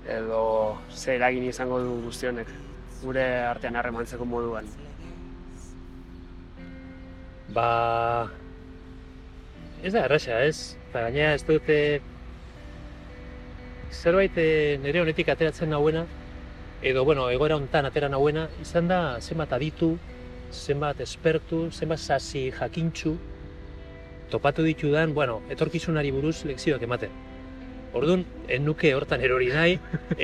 edo 0.09 0.79
ze 0.91 1.15
eragin 1.17 1.45
izango 1.45 1.79
du 1.85 2.01
guzti 2.07 2.27
honek 2.27 2.51
gure 3.03 3.25
artean 3.47 3.77
harremantzeko 3.77 4.25
moduan. 4.25 4.67
Ba, 7.55 8.29
ez 9.83 9.93
da 9.93 10.05
erraxa, 10.09 10.41
ez? 10.45 10.77
Eta 10.89 11.05
gainera 11.07 11.35
ez 11.37 11.45
dute 11.47 11.79
zerbait 13.93 14.37
eh, 14.37 14.79
nire 14.83 15.01
honetik 15.05 15.29
ateratzen 15.33 15.71
nauena, 15.71 16.05
edo, 16.83 17.05
bueno, 17.05 17.29
egoera 17.31 17.57
hontan 17.57 17.89
atera 17.89 18.09
nauena, 18.09 18.49
izan 18.63 18.89
da 18.89 19.01
zenbat 19.21 19.53
aditu, 19.57 19.95
zenbat 20.53 21.01
espertu, 21.05 21.69
zenbat 21.73 22.01
sasi 22.01 22.49
jakintxu, 22.59 23.17
topatu 24.31 24.65
ditudan, 24.67 25.15
bueno, 25.15 25.41
etorkizunari 25.51 26.13
buruz 26.13 26.43
lekzioak 26.49 26.85
ematen. 26.85 27.28
Orduan, 27.97 28.25
ez 28.49 28.61
nuke 28.61 28.91
hortan 28.95 29.23
erori 29.25 29.49
nahi, 29.53 29.79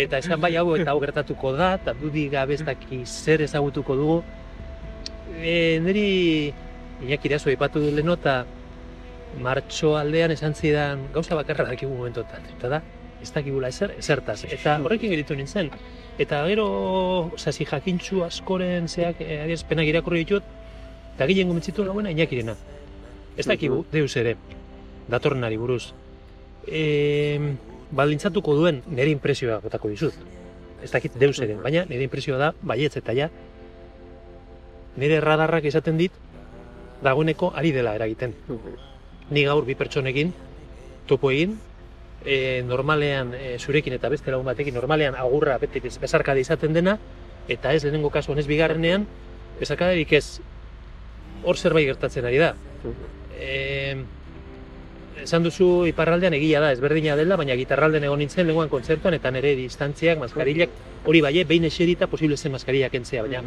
eta 0.04 0.18
esan 0.20 0.40
bai 0.40 0.54
hau 0.60 0.66
eta 0.76 0.92
hau 0.92 1.00
gertatuko 1.00 1.54
da, 1.56 1.74
eta 1.78 1.94
dudi 1.96 2.26
gabe 2.32 2.58
ez 2.58 2.64
daki 2.64 3.04
zer 3.06 3.44
ezagutuko 3.46 3.96
dugu. 3.96 4.18
E, 5.40 5.80
niri 5.80 6.52
Iñaki 7.04 7.28
Irazo 7.28 7.50
ipatu 7.50 7.80
du 7.80 7.90
leheno, 7.90 8.18
eta 8.20 8.44
martxo 9.40 9.96
aldean 9.98 10.30
esan 10.30 10.54
zidan 10.54 11.08
gauza 11.14 11.34
bakarra 11.34 11.66
dakigu 11.70 11.96
momentotan, 11.96 12.44
eta 12.56 12.70
da, 12.76 12.82
ez 13.22 13.32
dakigula 13.32 13.72
ezer, 13.72 13.96
ezertaz. 13.98 14.44
Eta 14.44 14.76
horrekin 14.84 15.10
geritu 15.14 15.34
nintzen. 15.34 15.72
Eta 16.20 16.44
gero, 16.46 16.68
sasi 17.40 17.66
jakintxu 17.66 18.22
askoren 18.28 18.86
zeak 18.88 19.24
eh, 19.24 19.40
adierazpenak 19.42 19.88
irakurri 19.90 20.22
ditut, 20.26 20.54
eta 21.16 21.26
gilen 21.30 21.50
gomentzitu 21.50 21.88
nagoena 21.88 22.12
Iñakirena. 22.14 22.54
Ez 23.36 23.48
dakigu, 23.50 23.82
deus 23.90 24.12
ere, 24.20 24.36
datorrenari 25.10 25.56
buruz. 25.58 25.94
E, 26.66 27.56
baldintzatuko 27.94 28.54
duen 28.58 28.82
nire 28.86 29.10
impresioa 29.12 29.60
botako 29.62 29.90
dizut. 29.92 30.14
Ez 30.84 30.90
dakit 30.92 31.16
deus 31.20 31.38
ere, 31.40 31.56
baina 31.60 31.84
nire 31.88 32.04
impresioa 32.04 32.38
da, 32.40 32.52
baietz 32.62 32.96
eta 33.00 33.14
ja, 33.16 33.30
nire 35.00 35.20
radarrak 35.24 35.64
esaten 35.70 35.98
dit, 35.98 36.12
dagoeneko 37.04 37.52
ari 37.56 37.72
dela 37.72 37.94
eragiten. 37.96 38.34
Ni 39.30 39.44
gaur 39.44 39.64
bi 39.64 39.76
pertsonekin, 39.78 40.32
topo 41.08 41.30
egin, 41.32 41.58
e, 42.24 42.62
normalean 42.66 43.34
e, 43.36 43.56
zurekin 43.58 43.96
eta 43.96 44.10
beste 44.12 44.32
lagun 44.32 44.48
batekin, 44.48 44.74
normalean 44.74 45.16
agurra 45.20 45.58
beti 45.62 45.80
bez- 45.84 45.98
besarkada 46.00 46.40
izaten 46.40 46.72
dena, 46.76 46.98
eta 47.48 47.72
ez 47.72 47.82
lehenengo 47.84 48.10
kasuan 48.10 48.40
ez 48.40 48.46
bigarrenean, 48.48 49.06
besarkadarik 49.60 50.12
ez 50.16 50.40
hor 51.44 51.56
zerbait 51.60 51.86
gertatzen 51.86 52.24
ari 52.24 52.40
da. 52.40 52.54
E, 53.36 53.96
esan 55.24 55.44
duzu 55.44 55.86
iparraldean 55.88 56.36
egia 56.36 56.60
da, 56.60 56.70
ezberdina 56.74 57.16
dela, 57.16 57.38
baina 57.40 57.56
gitarralden 57.56 58.04
egon 58.04 58.20
nintzen 58.20 58.46
lenguan 58.48 58.70
kontzertuan 58.72 59.16
eta 59.16 59.32
nire 59.32 59.54
distantziak, 59.58 60.20
maskarillak, 60.20 60.72
hori 61.04 61.22
bai, 61.24 61.32
eh, 61.40 61.44
behin 61.48 61.64
eserita 61.70 62.08
posible 62.12 62.36
zen 62.36 62.52
maskarillak 62.52 62.92
kentzea, 62.92 63.24
baina 63.24 63.42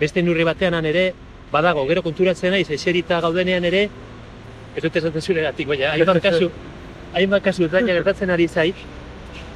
beste 0.00 0.22
nurri 0.22 0.44
batean 0.44 0.84
ere, 0.84 1.06
badago, 1.52 1.86
gero 1.88 2.02
konturatzen 2.02 2.52
naiz, 2.56 2.68
eserita 2.70 3.20
gaudenean 3.24 3.64
ere, 3.64 3.86
ez 4.76 4.82
dut 4.84 4.96
esaten 4.96 5.22
zuregatik, 5.22 5.68
baina 5.68 5.92
hainbat 5.92 6.22
kasu, 6.24 6.50
hainbat 7.14 7.44
kasu 7.44 7.68
eta 7.68 7.84
gertatzen 7.86 8.32
ari 8.32 8.48
zait, 8.48 8.82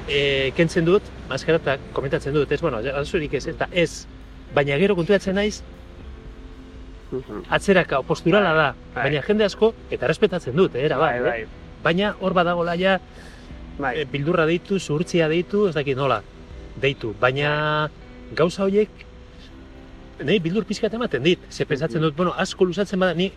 e, 0.08 0.52
kentzen 0.56 0.84
dut, 0.84 1.02
maskara 1.28 1.76
komentatzen 1.96 2.36
dut, 2.36 2.52
ez, 2.52 2.60
bueno, 2.60 2.80
arazorik 2.80 3.34
ez, 3.40 3.46
eta 3.52 3.68
ez, 3.72 4.06
baina 4.54 4.78
gero 4.80 4.96
konturatzen 4.98 5.36
naiz, 5.40 5.60
atzeraka, 7.50 8.02
posturala 8.02 8.52
da, 8.54 8.68
Bai. 8.94 9.04
baina 9.04 9.22
jende 9.26 9.44
asko, 9.44 9.72
eta 9.90 10.06
respetatzen 10.06 10.56
dut, 10.56 10.74
eh, 10.74 10.84
era 10.86 10.98
Bai, 10.98 11.20
bai, 11.20 11.30
bai, 11.30 11.46
baina 11.82 12.14
hor 12.20 12.34
badagola 12.34 12.76
ja, 12.76 12.98
bai. 13.78 14.00
e, 14.00 14.04
bildurra 14.04 14.46
deitu, 14.46 14.78
zuhurtzia 14.78 15.28
deitu, 15.28 15.68
ez 15.68 15.74
dakit 15.74 15.96
nola, 15.96 16.22
deitu, 16.80 17.14
baina 17.20 17.90
gauza 18.36 18.64
horiek, 18.64 18.90
nahi 20.20 20.38
bildur 20.38 20.64
pizkat 20.68 20.92
ematen 20.94 21.22
dit, 21.24 21.38
ze 21.50 21.64
pentsatzen 21.64 22.00
dut, 22.02 22.14
bueno, 22.16 22.34
asko 22.36 22.64
luzatzen 22.68 23.00
bada, 23.00 23.14
ni 23.14 23.32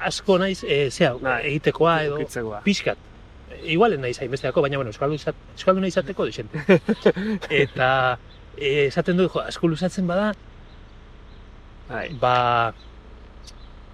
asko 0.00 0.38
naiz, 0.38 0.62
e, 0.64 0.90
zea, 0.90 1.14
Bai. 1.20 1.40
egitekoa 1.50 2.02
edo, 2.04 2.16
Ukitzekoa. 2.20 2.60
pixkat. 2.64 2.98
Igualen 3.64 4.00
naiz 4.02 4.18
hainbesteako, 4.20 4.60
baina 4.60 4.76
bueno, 4.76 4.90
euskaldun 4.90 5.16
izat, 5.16 5.36
euskalduna 5.56 5.86
izateko 5.88 6.26
dixente. 6.26 6.58
Eta 7.62 8.18
e, 8.56 8.86
esaten 8.88 9.16
dut, 9.16 9.30
jo, 9.32 9.40
asko 9.40 9.68
luzatzen 9.70 10.06
bada, 10.06 10.32
Bai. 11.88 12.08
ba, 12.20 12.74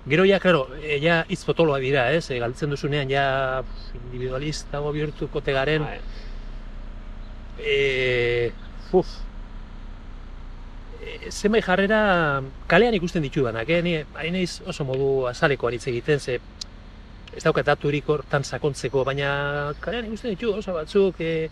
gero 0.07 0.25
ja, 0.25 0.39
claro, 0.41 0.69
e, 0.83 1.01
ja 1.03 1.25
hitz 1.29 1.45
potoloa 1.45 1.79
dira, 1.83 2.11
ez? 2.13 2.31
E, 2.31 2.39
galtzen 2.39 2.71
duzunean 2.71 3.11
ja 3.11 3.63
individualistago 3.95 4.93
bihurtuko 4.93 5.43
tegaren, 5.45 5.85
Bai. 5.85 5.99
e, 7.59 8.53
uf, 8.93 9.11
e, 11.03 11.31
zenbait 11.31 11.67
jarrera 11.67 12.43
kalean 12.71 12.95
ikusten 12.95 13.27
ditudanak, 13.27 13.69
eh? 13.69 13.83
Ni 13.83 13.97
hain 14.23 14.39
naiz 14.39 14.61
oso 14.67 14.87
modu 14.89 15.11
azaleko 15.31 15.69
aritz 15.69 15.87
egiten, 15.91 16.21
ze 16.21 16.41
ez 17.37 17.45
daukat 17.45 17.67
daturik 17.67 18.09
hortan 18.11 18.45
sakontzeko, 18.45 19.05
baina 19.05 19.75
kalean 19.81 20.09
ikusten 20.09 20.35
ditu 20.35 20.55
oso 20.57 20.75
batzuk 20.75 21.21
e, 21.21 21.51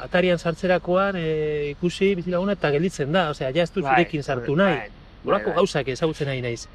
atarian 0.00 0.38
sartzerakoan 0.38 1.16
e, 1.16 1.26
ikusi 1.74 2.14
bizilaguna 2.16 2.56
eta 2.56 2.70
gelditzen 2.72 3.12
da, 3.12 3.30
osea, 3.34 3.50
ja 3.50 3.66
ez 3.66 3.72
du 3.74 3.82
Bai, 3.82 3.96
zurekin 3.96 4.22
sartu 4.22 4.56
nahi. 4.56 4.88
Bai, 5.24 5.32
Horako 5.34 5.50
bai. 5.50 5.56
gauzak 5.56 5.88
ezagutzen 5.88 6.28
nahi 6.28 6.40
naiz. 6.42 6.66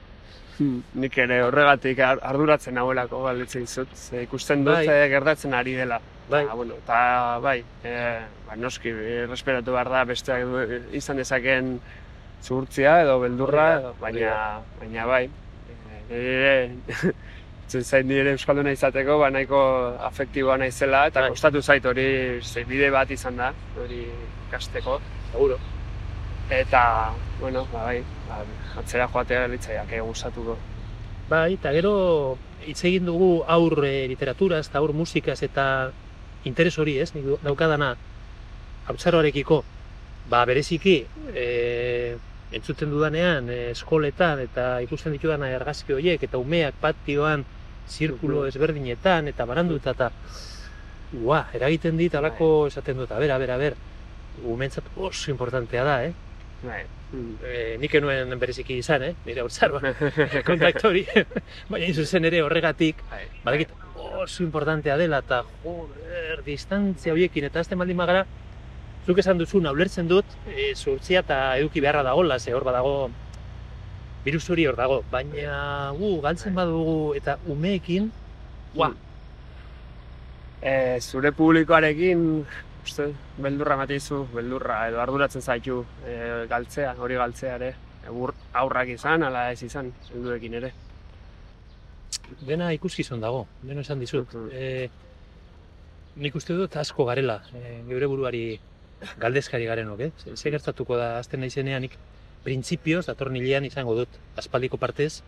Hmm, 0.57 0.81
Nik 0.93 1.17
ere 1.17 1.41
horregatik 1.43 1.99
ar- 1.99 2.19
arduratzen 2.23 2.73
nagoelako 2.77 3.23
galdetzen 3.25 3.61
dizut, 3.65 3.89
ze 3.95 4.23
ikusten 4.23 4.63
dut 4.63 4.73
Bai. 4.73 4.87
eh, 4.87 5.09
gertatzen 5.09 5.53
ari 5.53 5.73
dela. 5.75 5.99
Bai. 6.29 6.45
Ba, 6.45 6.53
bueno, 6.55 6.73
eta 6.75 7.37
bai, 7.43 7.59
e, 7.83 8.19
ba, 8.47 8.55
noski, 8.55 8.89
erresperatu 8.89 9.71
behar 9.75 9.89
da 9.89 10.03
besteak 10.05 10.41
du, 10.47 10.79
izan 10.97 11.17
dezakeen 11.17 11.79
zuhurtzia 12.41 13.01
edo 13.03 13.19
beldurra, 13.19 13.67
hori 13.79 13.99
baina, 14.01 14.61
baina 14.79 15.05
bai, 15.05 15.29
e, 16.09 16.15
ere, 16.15 16.71
zain 17.83 18.07
nire 18.07 18.31
euskalduna 18.31 18.71
izateko, 18.71 19.19
ba 19.19 19.29
nahiko 19.29 19.59
afektiboa 20.07 20.57
naizela, 20.57 21.07
eta 21.07 21.21
Bai. 21.21 21.29
kostatu 21.35 21.61
zait 21.61 21.85
hori 21.85 22.39
bide 22.67 22.89
bat 22.91 23.11
izan 23.11 23.37
da, 23.37 23.51
hori 23.77 24.05
ikasteko. 24.47 24.99
Seguro. 25.31 25.59
Eta, 26.49 27.11
bueno, 27.39 27.67
ba, 27.73 27.83
bai, 27.83 28.03
ba, 28.29 28.43
atzera 28.79 29.07
joatea 29.07 29.47
litzaiak 29.49 29.89
gustatuko. 30.05 30.57
Bai, 31.29 31.55
eta 31.55 31.71
gero 31.73 32.37
hitz 32.65 32.83
egin 32.85 33.07
dugu 33.09 33.43
aur 33.49 33.81
e, 33.85 34.07
literaturaz 34.11 34.67
eta 34.67 34.77
aur 34.77 34.93
musikaz 34.93 35.41
eta 35.43 35.91
interes 36.45 36.77
hori, 36.77 36.99
ez? 37.01 37.15
Nik 37.15 37.41
daukadana 37.41 37.95
hautzaroarekiko, 38.85 39.63
ba 40.29 40.43
bereziki 40.45 40.99
e, 41.33 42.17
entzuten 42.53 42.93
dudanean 42.93 43.49
e, 43.49 43.71
eskoletan 43.71 44.43
eta 44.45 44.67
ikusten 44.85 45.17
ditudana 45.17 45.49
argazki 45.55 45.97
horiek 45.97 46.27
eta 46.29 46.37
umeak 46.37 46.77
patioan 46.81 47.45
zirkulo 47.89 48.45
ezberdinetan 48.49 49.31
eta 49.33 49.45
baranduta 49.49 49.95
eta 49.97 50.11
ua, 51.23 51.45
eragiten 51.57 51.97
dit 51.97 52.13
alako 52.13 52.67
esaten 52.67 53.01
dut, 53.01 53.11
a 53.11 53.19
ber, 53.21 53.31
a 53.31 53.37
ber, 53.41 53.51
a 53.51 53.57
ber, 53.57 53.75
umentzat 54.43 54.93
oso 54.97 55.31
importantea 55.31 55.83
da, 55.87 55.97
eh? 56.05 56.13
Bai. 56.65 56.83
Mm. 57.13 57.33
E, 57.45 57.57
nik 57.79 57.93
enuen 57.99 58.33
bereziki 58.41 58.79
izan, 58.81 59.03
eh? 59.05 59.13
Nire 59.27 59.43
hautzaroa 59.43 59.93
kontaktu 60.49 60.89
hori, 60.89 61.03
baina 61.71 61.91
zuzen 61.93 62.25
ere 62.25 62.41
horregatik, 62.45 63.03
Bai. 63.11 63.25
badakit 63.43 63.75
oso 63.95 64.43
importantea 64.43 64.97
dela 64.97 65.21
eta 65.23 65.43
joder, 65.63 66.41
distantzia 66.47 67.13
horiekin 67.13 67.47
eta 67.49 67.61
azten 67.61 67.79
baldin 67.79 67.99
magara, 67.99 68.25
zuk 69.05 69.21
esan 69.21 69.37
duzuna 69.37 69.73
ulertzen 69.75 70.09
dut, 70.09 70.25
e, 70.49 70.73
zuhurtzia 70.73 71.21
eta 71.21 71.39
eduki 71.59 71.83
beharra 71.83 72.03
dagoela, 72.07 72.39
ze 72.39 72.55
hor 72.57 72.65
badago 72.65 72.95
virus 74.25 74.47
hori 74.49 74.65
hor 74.65 74.77
dago, 74.79 75.03
baina 75.11 75.91
gu, 75.99 76.15
galtzen 76.21 76.55
badugu 76.57 77.13
eta 77.19 77.39
umeekin, 77.47 78.11
ua, 78.75 78.93
E, 80.65 80.97
zure 80.97 81.29
publikoarekin, 81.35 82.21
uste, 82.85 83.09
beldurra 83.41 83.77
matizu, 83.79 84.23
beldurra 84.33 84.85
edo 84.89 85.01
arduratzen 85.03 85.41
zaitu 85.41 85.81
e, 86.05 86.15
galtzea, 86.51 86.93
hori 87.01 87.17
galtzea 87.19 87.55
ere. 87.59 87.73
Egur 88.05 88.35
aurrak 88.61 88.91
izan, 88.93 89.25
ala 89.25 89.47
ez 89.51 89.61
izan, 89.65 89.91
helduekin 90.11 90.59
ere. 90.61 90.73
dena 92.47 92.71
ikuskizun 92.73 93.21
dago, 93.21 93.45
dena 93.61 93.81
esan 93.81 93.99
dizut. 93.99 94.33
Mhm. 94.33 94.49
E, 94.53 94.89
nik 96.23 96.35
uste 96.35 96.55
dut 96.57 96.75
asko 96.79 97.05
garela, 97.05 97.41
e, 97.53 97.81
geure 97.89 98.07
buruari 98.07 98.43
galdezkari 99.21 99.65
garenok, 99.65 99.99
eh? 99.99 100.11
Ze, 100.23 100.35
ze 100.37 100.51
gertatuko 100.51 100.97
da 100.97 101.17
azten 101.19 101.43
naizenean 101.43 101.81
nik 101.85 101.97
printzipioz, 102.45 103.05
datorren 103.09 103.35
hilean 103.35 103.65
izango 103.65 103.95
dut, 103.97 104.19
aspaldiko 104.37 104.77
partez, 104.77 105.21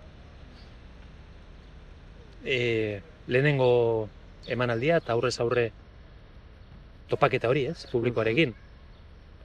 e, 2.46 3.02
lehenengo 3.28 4.08
emanaldia 4.48 5.02
eta 5.02 5.14
aurrez 5.14 5.36
aurre 5.44 5.72
topaketa 7.10 7.50
hori, 7.50 7.66
ez, 7.72 7.86
publikoarekin. 7.92 8.54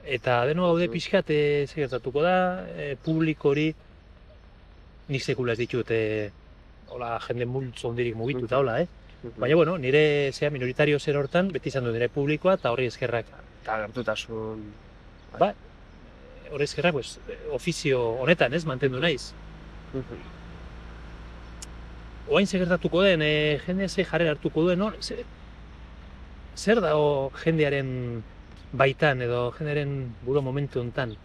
Eta 0.03 0.41
deno 0.49 0.67
gaude 0.67 0.89
pixkat, 0.91 1.29
e, 1.31 1.65
ze 1.67 1.81
gertatuko 1.81 2.23
da, 2.25 2.35
e, 2.75 2.95
publiko 3.03 3.53
hori 3.53 3.69
nik 5.07 5.23
sekula 5.23 5.53
ez 5.53 5.61
ditut, 5.61 5.91
e, 5.91 6.31
hola, 6.91 7.15
jende 7.27 7.47
multzo 7.47 7.89
hondirik 7.89 8.15
mugitu 8.19 8.45
eta 8.49 8.59
hola, 8.59 8.81
eh? 8.81 8.87
Baina, 9.37 9.55
bueno, 9.55 9.77
nire 9.79 10.31
zea 10.33 10.49
minoritario 10.51 10.99
zer 10.99 11.15
hortan, 11.15 11.51
beti 11.55 11.71
izan 11.71 11.85
du 11.87 11.93
nire 11.95 12.09
publikoa 12.11 12.57
eta 12.59 12.73
horri 12.73 12.89
eskerrak. 12.91 13.29
Eta 13.61 13.77
gertutasun... 13.85 14.65
Ba, 15.39 15.53
horri 16.51 16.67
eskerrak, 16.67 16.99
pues, 16.99 17.15
ofizio 17.55 18.01
honetan, 18.25 18.53
ez, 18.53 18.65
mantendu 18.67 18.99
naiz. 18.99 19.31
oain 22.27 22.47
ze 22.47 22.59
gertatuko 22.59 23.01
den, 23.03 23.21
e, 23.21 23.59
jende 23.65 23.89
ze 23.89 24.03
jarrera 24.05 24.31
hartuko 24.35 24.63
duen, 24.67 24.81
hor, 24.81 24.95
ze, 25.01 25.23
zer 26.55 26.81
dago 26.81 27.31
jendearen 27.43 28.23
baitan 28.73 29.21
edo 29.21 29.51
jendearen 29.57 30.13
buru 30.25 30.41
momentu 30.41 30.79
hontan. 30.81 31.15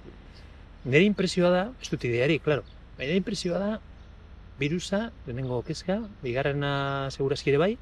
Nire 0.85 1.05
impresioa 1.05 1.51
da, 1.51 1.65
ez 1.83 1.91
dut 1.91 2.05
ideari, 2.05 2.39
claro, 2.39 2.65
nire 2.99 3.17
impresioa 3.19 3.59
da, 3.59 3.81
virusa, 4.59 5.11
lehenengo 5.27 5.63
kezka, 5.63 6.01
bigarrena 6.23 7.11
segurazki 7.15 7.51
ere 7.53 7.59
bai, 7.59 7.73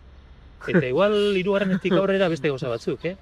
eta 0.68 0.86
igual 0.92 1.14
hirugarrenetik 1.36 1.94
aurrera 1.96 2.28
beste 2.32 2.48
gauza 2.52 2.68
batzuk, 2.72 3.04
eh? 3.04 3.16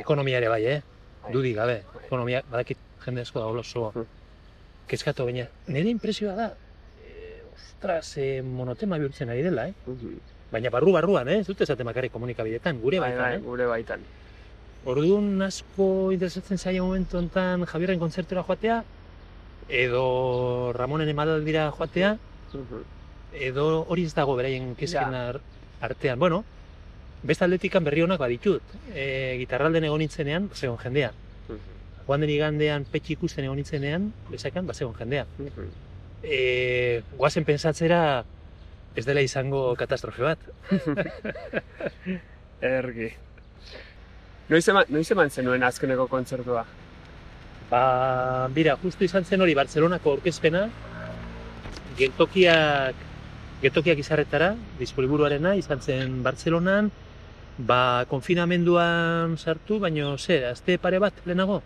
Ekonomia 0.00 0.38
ere 0.42 0.50
bai, 0.52 0.62
eh? 0.66 0.82
Bai. 1.22 1.32
Dudik 1.32 1.56
gabe, 1.56 1.80
ekonomia, 2.04 2.42
badakit 2.50 2.78
jende 3.04 3.24
asko 3.24 3.40
da 3.40 3.46
oso 3.46 3.90
Mm. 3.94 4.06
kezkatu 4.88 5.24
baina. 5.24 5.48
Nire 5.66 5.88
impresioa 5.88 6.34
da, 6.36 6.46
e, 7.00 7.42
ostras, 7.54 8.16
e, 8.18 8.42
monotema 8.42 8.98
bihurtzen 8.98 9.30
ari 9.30 9.42
dela, 9.42 9.68
eh? 9.68 9.74
Baina 10.52 10.70
barru-barruan, 10.70 11.28
eh? 11.28 11.38
Ez 11.40 11.46
dut 11.48 11.60
esaten 11.64 11.86
bakarrik 11.86 12.12
komunikabidetan, 12.12 12.80
gure 12.80 13.00
Bai, 13.00 13.10
baitan, 13.10 13.24
bai, 13.24 13.36
eh? 13.36 13.40
gure 13.44 13.66
baitan. 13.66 14.00
Orduan 14.84 15.42
asko 15.42 16.12
interesatzen 16.12 16.58
zaio 16.58 16.84
momentu 16.84 17.16
honetan 17.18 17.64
Javierren 17.66 17.98
kontzertura 17.98 18.42
joatea, 18.44 18.82
edo 19.68 20.72
Ramonen 20.76 21.08
emadaldira 21.08 21.70
joatea, 21.72 22.16
edo 23.32 23.64
hori 23.88 24.04
ez 24.04 24.14
dago 24.14 24.36
beraien 24.36 24.74
kezken 24.76 25.12
Ja. 25.12 25.28
ar- 25.30 25.40
artean. 25.80 26.18
Bueno, 26.18 26.44
beste 27.22 27.44
aldetikan 27.44 27.82
berri 27.84 28.02
honak 28.02 28.20
baditut. 28.20 28.62
E, 28.94 29.36
gitarralden 29.40 29.84
egon 29.84 29.98
nintzenean, 29.98 30.50
zegoen 30.54 30.78
jendea. 30.78 31.12
Joan 32.06 32.20
den 32.20 32.30
igandean 32.30 32.84
petxi 32.84 33.14
ikusten 33.14 33.44
egon 33.44 33.56
nintzenean, 33.56 34.12
bezakan, 34.30 34.66
bazegoen 34.66 34.94
jendea. 34.98 35.26
E, 36.22 37.02
guazen 37.16 37.44
pensatzera 37.44 38.24
ez 38.96 39.04
dela 39.06 39.22
izango 39.24 39.74
katastrofe 39.78 40.22
bat. 40.22 40.38
Ergi. 42.64 43.10
Noiz 44.48 44.66
eman, 44.68 44.90
noiz 44.92 45.08
eman 45.10 45.30
zenuen 45.30 45.62
azkeneko 45.66 46.06
kontzertua? 46.10 46.64
Ba, 47.70 47.84
bira, 48.54 48.76
justu 48.82 49.06
izan 49.06 49.24
zen 49.24 49.40
hori 49.40 49.54
Bartzelonako 49.56 50.12
aurkezpena, 50.14 50.66
geltokiak, 51.98 53.00
geltokiak 53.62 54.02
izarretara, 54.02 54.52
disponiburuarena, 54.78 55.54
izan 55.58 55.80
zen 55.80 56.20
Bartzelonan, 56.22 56.90
ba, 57.58 58.04
konfinamenduan 58.10 59.38
sartu, 59.38 59.80
baino, 59.80 60.16
ze, 60.18 60.42
azte 60.50 60.76
pare 60.78 61.00
bat 61.02 61.24
lehenago? 61.24 61.62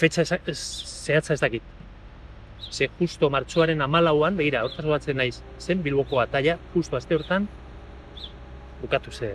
Fetxa 0.00 0.24
zehatza 0.24 1.36
ez 1.36 1.40
dakit. 1.42 1.81
Ze 2.70 2.88
justo 2.98 3.28
martxoaren 3.30 3.82
amalauan, 3.82 4.36
begira, 4.36 4.62
hortaz 4.64 4.86
batzen 4.86 5.16
naiz, 5.16 5.42
zen 5.60 5.82
Bilboko 5.82 6.20
ataia, 6.20 6.58
justo 6.74 6.96
aste 6.96 7.14
hortan, 7.14 7.48
bukatu 8.80 9.12
ze. 9.12 9.34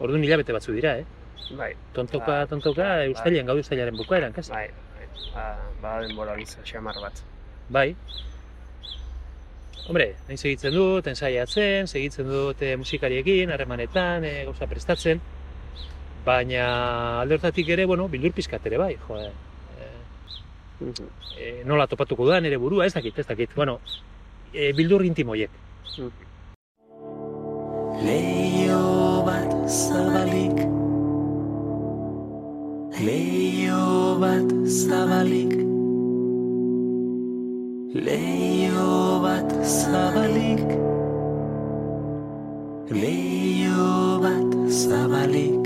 Orduan 0.00 0.24
hilabete 0.24 0.52
batzu 0.52 0.72
dira, 0.72 0.98
eh? 0.98 1.04
Bai, 1.56 1.74
Tontoka, 1.94 2.26
Ba, 2.26 2.46
tontoka, 2.46 2.82
ba, 2.82 3.04
eustailean, 3.04 3.46
gaude 3.46 3.60
ustailaren 3.64 3.96
bukaeran, 3.96 4.32
kasi. 4.32 4.50
bai, 4.52 4.68
bai. 4.68 5.08
Ba, 5.34 5.46
ba 5.82 6.00
denbora 6.02 6.36
liza, 6.36 6.60
xamar 6.64 6.96
bat. 7.00 7.22
Bai. 7.68 7.94
Hombre, 9.86 10.14
nahi 10.28 10.36
segitzen 10.40 10.72
dut, 10.72 11.06
ensaiatzen, 11.12 11.88
segitzen 11.88 12.28
dut 12.28 12.62
eh, 12.64 12.76
musikariekin, 12.80 13.50
harremanetan, 13.52 14.24
eh, 14.24 14.44
gauza 14.48 14.66
prestatzen, 14.66 15.20
baina 16.24 17.20
alde 17.20 17.36
hortatik 17.36 17.68
ere, 17.76 17.84
bueno, 17.84 18.08
bildur 18.08 18.32
pizkat 18.32 18.64
ere 18.66 18.78
bai, 18.80 18.94
jo, 19.08 19.18
eh, 20.80 20.92
eh, 21.38 21.62
nola 21.64 21.86
topatuko 21.86 22.26
da 22.28 22.40
nire 22.40 22.58
burua, 22.58 22.86
ez 22.86 22.94
dakit, 22.94 23.18
ez 23.18 23.26
dakit, 23.26 23.54
bueno, 23.54 23.78
eh, 24.52 24.72
bildur 24.76 25.04
intimoiek. 25.04 25.50
Leio 28.04 29.22
bat 29.26 29.52
zabalik. 29.68 30.58
Leio 33.00 34.18
bat 34.20 34.54
zabalik. 34.66 35.52
Leio 37.94 39.20
bat 39.22 39.52
zabalik. 39.62 40.64
Leio 42.90 44.18
bat 44.22 44.56
zabalik 44.68 45.63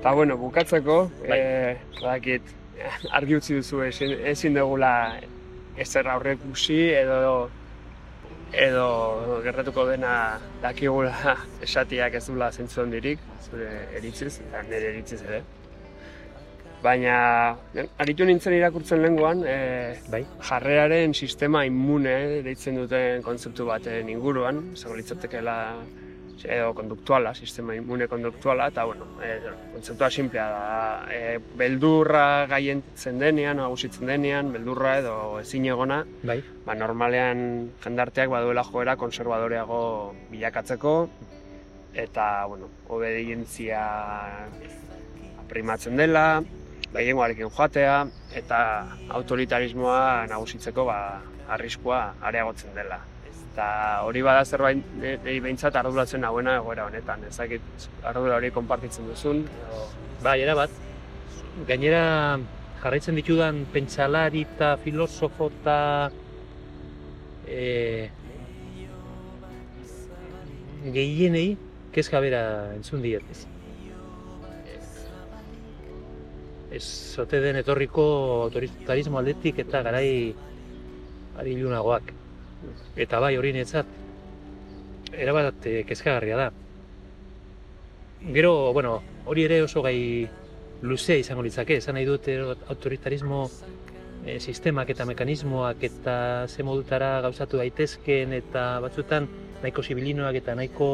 Eta 0.00 0.14
bueno, 0.16 0.38
bukatzeko, 0.40 1.10
Bai. 1.28 1.38
eh, 1.38 1.76
badakit, 2.00 2.46
argi 3.18 3.36
utzi 3.36 3.58
duzu 3.58 3.82
ezin, 3.84 4.14
ezin 4.30 4.54
dugula 4.56 4.92
ezer 5.76 6.08
aurrekusi 6.08 6.78
edo 6.96 7.50
edo 8.56 8.86
gertatuko 9.44 9.84
dena 9.90 10.14
dakigula 10.62 11.36
esatiak 11.66 12.16
ez 12.16 12.24
dula 12.30 12.48
zentzu 12.50 12.80
handirik, 12.80 13.20
zure 13.44 13.68
eritziz, 14.00 14.38
eta 14.48 14.62
nire 14.70 14.88
eritziz 14.94 15.20
ere. 15.20 15.42
Baina, 16.80 17.14
aritu 18.00 18.24
nintzen 18.24 18.56
irakurtzen 18.56 19.02
lenguan, 19.04 19.44
e, 19.44 19.98
Bai. 20.08 20.22
jarreraren 20.48 21.12
sistema 21.12 21.66
immune 21.68 22.40
deitzen 22.46 22.80
duten 22.80 23.20
kontzeptu 23.22 23.68
baten 23.68 24.08
inguruan, 24.08 24.70
zago 24.80 24.96
litzatekeela 24.96 25.58
edo 26.44 26.72
konduktuala, 26.74 27.34
sistema 27.34 27.74
immune 27.74 28.08
konduktuala, 28.08 28.68
eta 28.72 28.84
bueno, 28.88 29.06
e, 29.22 29.38
kontzeptua 29.72 30.10
simplea 30.10 30.46
da, 30.50 30.62
e, 31.12 31.38
beldurra 31.58 32.46
gaientzen 32.50 33.18
denean, 33.20 33.60
nagusitzen 33.60 34.08
denean, 34.10 34.52
beldurra 34.54 34.96
edo 35.02 35.16
ezin 35.40 35.66
egona, 35.70 36.02
Bai, 36.22 36.40
ba, 36.66 36.76
normalean 36.78 37.42
jendarteak 37.84 38.30
baduela 38.32 38.64
joera 38.64 38.96
konservadoreago 39.00 39.82
bilakatzeko, 40.30 40.94
eta, 41.94 42.46
bueno, 42.46 42.70
obedientzia 42.88 43.82
primatzen 45.50 45.98
dela, 45.98 46.42
gehiengoarekin 46.94 47.50
joatea, 47.50 48.00
eta 48.38 48.58
autoritarismoa 49.18 50.26
nagusitzeko 50.30 50.86
ba, 50.88 50.98
arriskua 51.50 52.02
areagotzen 52.22 52.74
dela. 52.74 53.00
Eta 53.60 54.04
hori 54.08 54.22
bada 54.24 54.40
zerbait 54.40 54.78
nahi 54.96 55.34
behintzat 55.44 55.74
arduratzen 55.76 56.22
nauena 56.24 56.54
egoera 56.62 56.86
honetan, 56.88 57.26
ezakit 57.28 57.82
ardura 58.08 58.38
hori 58.38 58.48
konpartitzen 58.54 59.04
duzun, 59.04 59.42
edo... 59.44 59.80
bai, 60.24 60.38
erabat. 60.40 60.78
Gainera, 61.68 62.38
jarraitzen 62.80 63.18
ditudan 63.20 63.58
pentsalari 63.74 64.46
eta 64.46 64.70
filosofo 64.80 65.50
eta 65.50 65.74
e, 67.44 68.08
gehienei 70.96 71.50
kezka 71.92 72.22
bera 72.24 72.40
entzun 72.78 73.04
diet. 73.04 73.28
Ez, 73.34 73.44
ez 76.78 76.82
zote 77.12 77.42
den 77.44 77.60
etorriko 77.60 78.08
autoritarismo 78.46 79.20
aldetik 79.20 79.60
eta 79.66 79.84
garai 79.90 80.08
ari 81.36 81.58
ilunagoak. 81.58 82.16
Eta 83.00 83.20
bai, 83.22 83.36
hori 83.38 83.52
netzat, 83.56 83.86
erabat 85.12 85.66
eh, 85.66 85.82
kezkagarria 85.86 86.36
da. 86.36 86.48
Gero, 88.34 88.72
bueno, 88.72 89.00
hori 89.24 89.44
ere 89.46 89.62
oso 89.62 89.82
gai 89.82 90.28
luzea 90.82 91.20
izango 91.20 91.44
litzake, 91.44 91.78
esan 91.80 91.96
nahi 91.96 92.06
dut 92.08 92.28
eh, 92.28 92.40
autoritarismo 92.68 93.46
eh, 94.26 94.38
sistemak 94.40 94.90
eta 94.92 95.06
mekanismoak 95.08 95.82
eta 95.88 96.16
ze 96.48 96.62
modutara 96.62 97.20
gauzatu 97.24 97.60
daitezkeen 97.60 98.34
eta 98.36 98.80
batzutan 98.84 99.28
nahiko 99.62 99.82
sibilinoak 99.82 100.40
eta 100.40 100.54
nahiko 100.54 100.90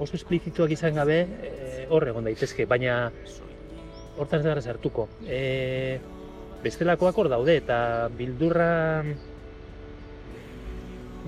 oso 0.00 0.16
esplizituak 0.16 0.72
izan 0.74 0.96
gabe 0.96 1.18
hor 1.88 2.08
egon 2.08 2.24
daitezke, 2.24 2.66
baina 2.66 3.12
hortan 4.18 4.40
ez 4.40 4.46
gara 4.46 4.62
sartuko. 4.62 5.06
E, 5.26 6.00
bestelakoak 6.64 7.18
hor 7.18 7.28
daude 7.30 7.56
eta 7.60 8.08
bildurra 8.16 9.04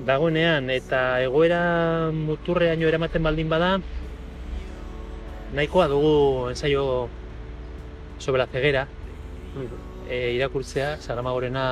dagoenean 0.05 0.69
eta 0.71 1.23
egoera 1.25 2.11
muturreaino 2.13 2.89
eramaten 2.89 3.23
baldin 3.25 3.49
bada 3.49 3.79
nahikoa 5.57 5.89
dugu 5.89 6.51
ensaio 6.51 7.09
sobre 8.19 8.39
la 8.43 8.47
ceguera 8.47 8.87
e, 10.09 10.33
irakurtzea, 10.37 10.97
Saramagorena 11.01 11.67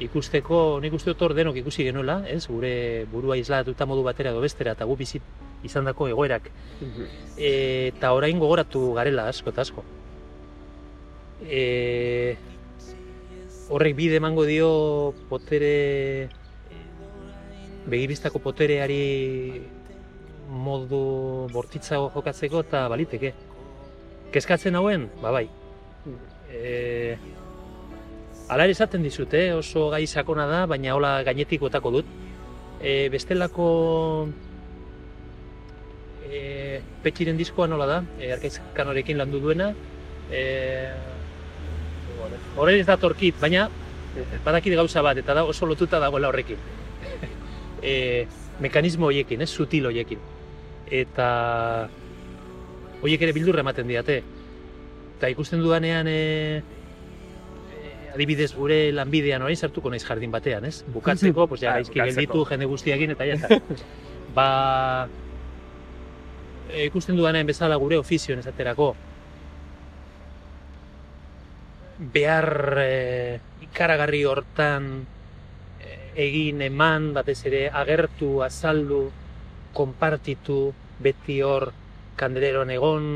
ikusteko, 0.00 0.80
nik 0.80 0.94
uste 0.96 1.12
dut 1.12 1.36
denok 1.36 1.60
ikusi 1.60 1.84
genuela, 1.84 2.20
ez? 2.28 2.46
Gure 2.48 3.06
burua 3.12 3.36
islatuta 3.36 3.86
modu 3.86 4.04
batera 4.06 4.32
edo 4.32 4.40
bestera 4.40 4.72
eta 4.76 4.88
gu 4.88 4.96
bizit 4.96 5.22
izandako 5.64 6.08
egoerak. 6.08 6.48
E, 7.36 7.50
eta 7.92 8.14
orain 8.16 8.38
gogoratu 8.40 8.92
garela 8.96 9.28
asko 9.28 9.52
eta 9.52 9.66
asko. 9.66 9.84
E, 11.44 12.36
horrek 13.70 13.96
bide 13.96 14.16
emango 14.20 14.44
dio 14.48 14.70
potere 15.28 16.28
begibistako 17.86 18.40
potereari 18.44 19.62
modu 20.50 21.48
bortitzago 21.52 22.10
jokatzeko 22.14 22.64
eta 22.66 22.86
baliteke. 22.90 23.32
Kezkatzen 24.34 24.76
hauen, 24.78 25.08
ba 25.22 25.32
bai. 25.34 25.46
E, 26.50 27.16
Ala 28.50 28.66
ere 28.66 28.74
esaten 28.74 29.04
dizut, 29.06 29.30
eh? 29.38 29.52
oso 29.54 29.88
gai 29.92 30.06
sakona 30.10 30.46
da, 30.50 30.64
baina 30.66 30.96
hola 30.96 31.20
gainetik 31.22 31.60
botako 31.62 31.92
dut. 31.94 32.08
E, 32.82 33.06
bestelako 33.12 33.66
e, 36.26 36.80
petxiren 37.04 37.38
diskoa 37.38 37.68
nola 37.70 37.86
da, 37.86 38.00
e, 38.18 38.32
Arkaitz 38.34 38.58
Kanorekin 38.74 39.20
landu 39.22 39.38
duena. 39.44 39.70
E, 40.34 40.42
Horren 42.58 42.80
ez 42.80 42.86
da 42.88 42.98
torkit, 42.98 43.38
baina 43.40 43.68
badakit 44.44 44.74
gauza 44.74 45.02
bat, 45.06 45.22
eta 45.22 45.34
da 45.38 45.46
oso 45.46 45.68
lotuta 45.70 46.02
dagoela 46.02 46.28
horrekin. 46.28 46.58
E, 47.82 48.26
mekanismo 48.60 49.08
horiekin, 49.08 49.42
ez, 49.42 49.50
sutil 49.50 49.88
horiekin. 49.90 50.20
Eta 50.90 51.30
horiek 53.00 53.22
ere 53.22 53.34
bildurra 53.36 53.64
ematen 53.64 53.88
diate. 53.88 54.20
Eta 55.18 55.30
ikusten 55.32 55.62
dudanean, 55.62 56.08
e, 56.08 56.62
e, 57.70 57.94
adibidez 58.14 58.52
gure 58.56 58.80
lanbidean 58.96 59.42
orain 59.46 59.56
sartuko 59.56 59.92
naiz 59.92 60.04
jardin 60.04 60.32
batean, 60.32 60.66
ez? 60.68 60.80
Bukatzeko, 60.92 61.46
pues 61.46 61.62
ja 61.62 61.74
Ah, 61.74 61.80
gaizki 61.80 62.00
gelditu 62.00 62.44
jende 62.48 62.68
guztiakin 62.70 63.16
eta 63.16 63.28
ja 63.28 63.60
ba, 64.36 64.48
e, 66.70 66.86
ikusten 66.86 67.16
dudanean 67.16 67.46
bezala 67.46 67.76
gure 67.80 67.98
ofizioen 68.00 68.42
esaterako 68.42 68.94
behar 72.00 72.78
e, 72.80 73.40
ikaragarri 73.66 74.24
hortan 74.24 74.90
egin 76.14 76.62
eman 76.62 77.12
batez 77.14 77.38
ere 77.46 77.68
agertu, 77.70 78.42
azaldu, 78.42 79.04
konpartitu, 79.74 80.72
beti 81.00 81.40
hor 81.42 81.70
kandeleron 82.20 82.70
egon, 82.70 83.10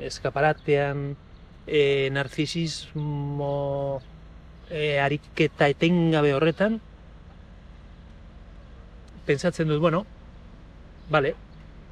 eskaparatean, 0.00 1.14
e, 1.66 2.08
narzisismo 2.12 4.00
e, 4.70 4.98
ariketa 5.00 5.68
etengabe 5.72 6.32
horretan, 6.34 6.80
pentsatzen 9.26 9.68
dut, 9.68 9.80
bueno, 9.82 10.04
bale, 11.10 11.34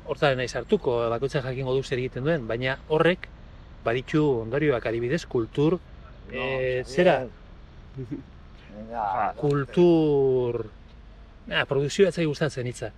hortaren 0.07 0.38
naiz 0.38 0.55
hartuko, 0.57 1.01
bakoitzak 1.12 1.45
jakingo 1.51 1.75
du 1.75 1.83
zer 1.83 1.99
egiten 1.99 2.25
duen, 2.25 2.47
baina 2.49 2.79
horrek 2.88 3.29
baditu 3.85 4.23
ondorioak 4.45 4.87
adibidez, 4.87 5.25
kultur, 5.27 5.81
e, 6.33 6.83
zera, 6.87 7.25
kultur, 9.37 10.66
ah, 11.50 11.64
produkzioa 11.68 12.08
ez 12.08 12.14
zait 12.14 12.28
gustatzen 12.28 12.66
hitza. 12.66 12.90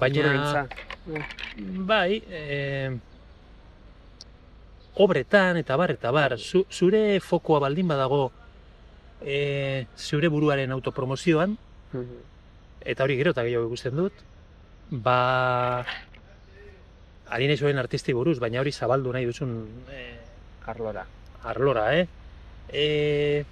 Baina, 0.00 0.66
bai, 1.86 2.22
e, 2.30 2.90
obretan 4.96 5.60
eta 5.60 5.76
bar 5.76 5.92
eta 5.92 6.12
bar, 6.14 6.38
zu, 6.38 6.64
zure 6.70 7.20
fokoa 7.20 7.60
baldin 7.60 7.88
badago 7.88 8.30
e, 9.20 9.86
zure 9.96 10.28
buruaren 10.32 10.72
autopromozioan, 10.72 11.56
eta 12.80 13.04
hori 13.04 13.18
gero 13.20 13.34
eta 13.34 13.44
gehiago 13.44 13.68
ikusten 13.68 13.96
dut, 13.96 14.24
ba, 14.90 15.84
ari 17.30 17.46
nahi 17.46 17.60
zuen 17.60 17.78
artisti 17.78 18.16
buruz, 18.16 18.38
baina 18.40 18.60
hori 18.60 18.72
zabaldu 18.72 19.12
nahi 19.12 19.28
duzun 19.28 19.56
e, 19.92 20.06
Arlora. 20.66 21.04
arlora, 21.44 21.86
eh? 21.96 22.06
E, 22.72 23.44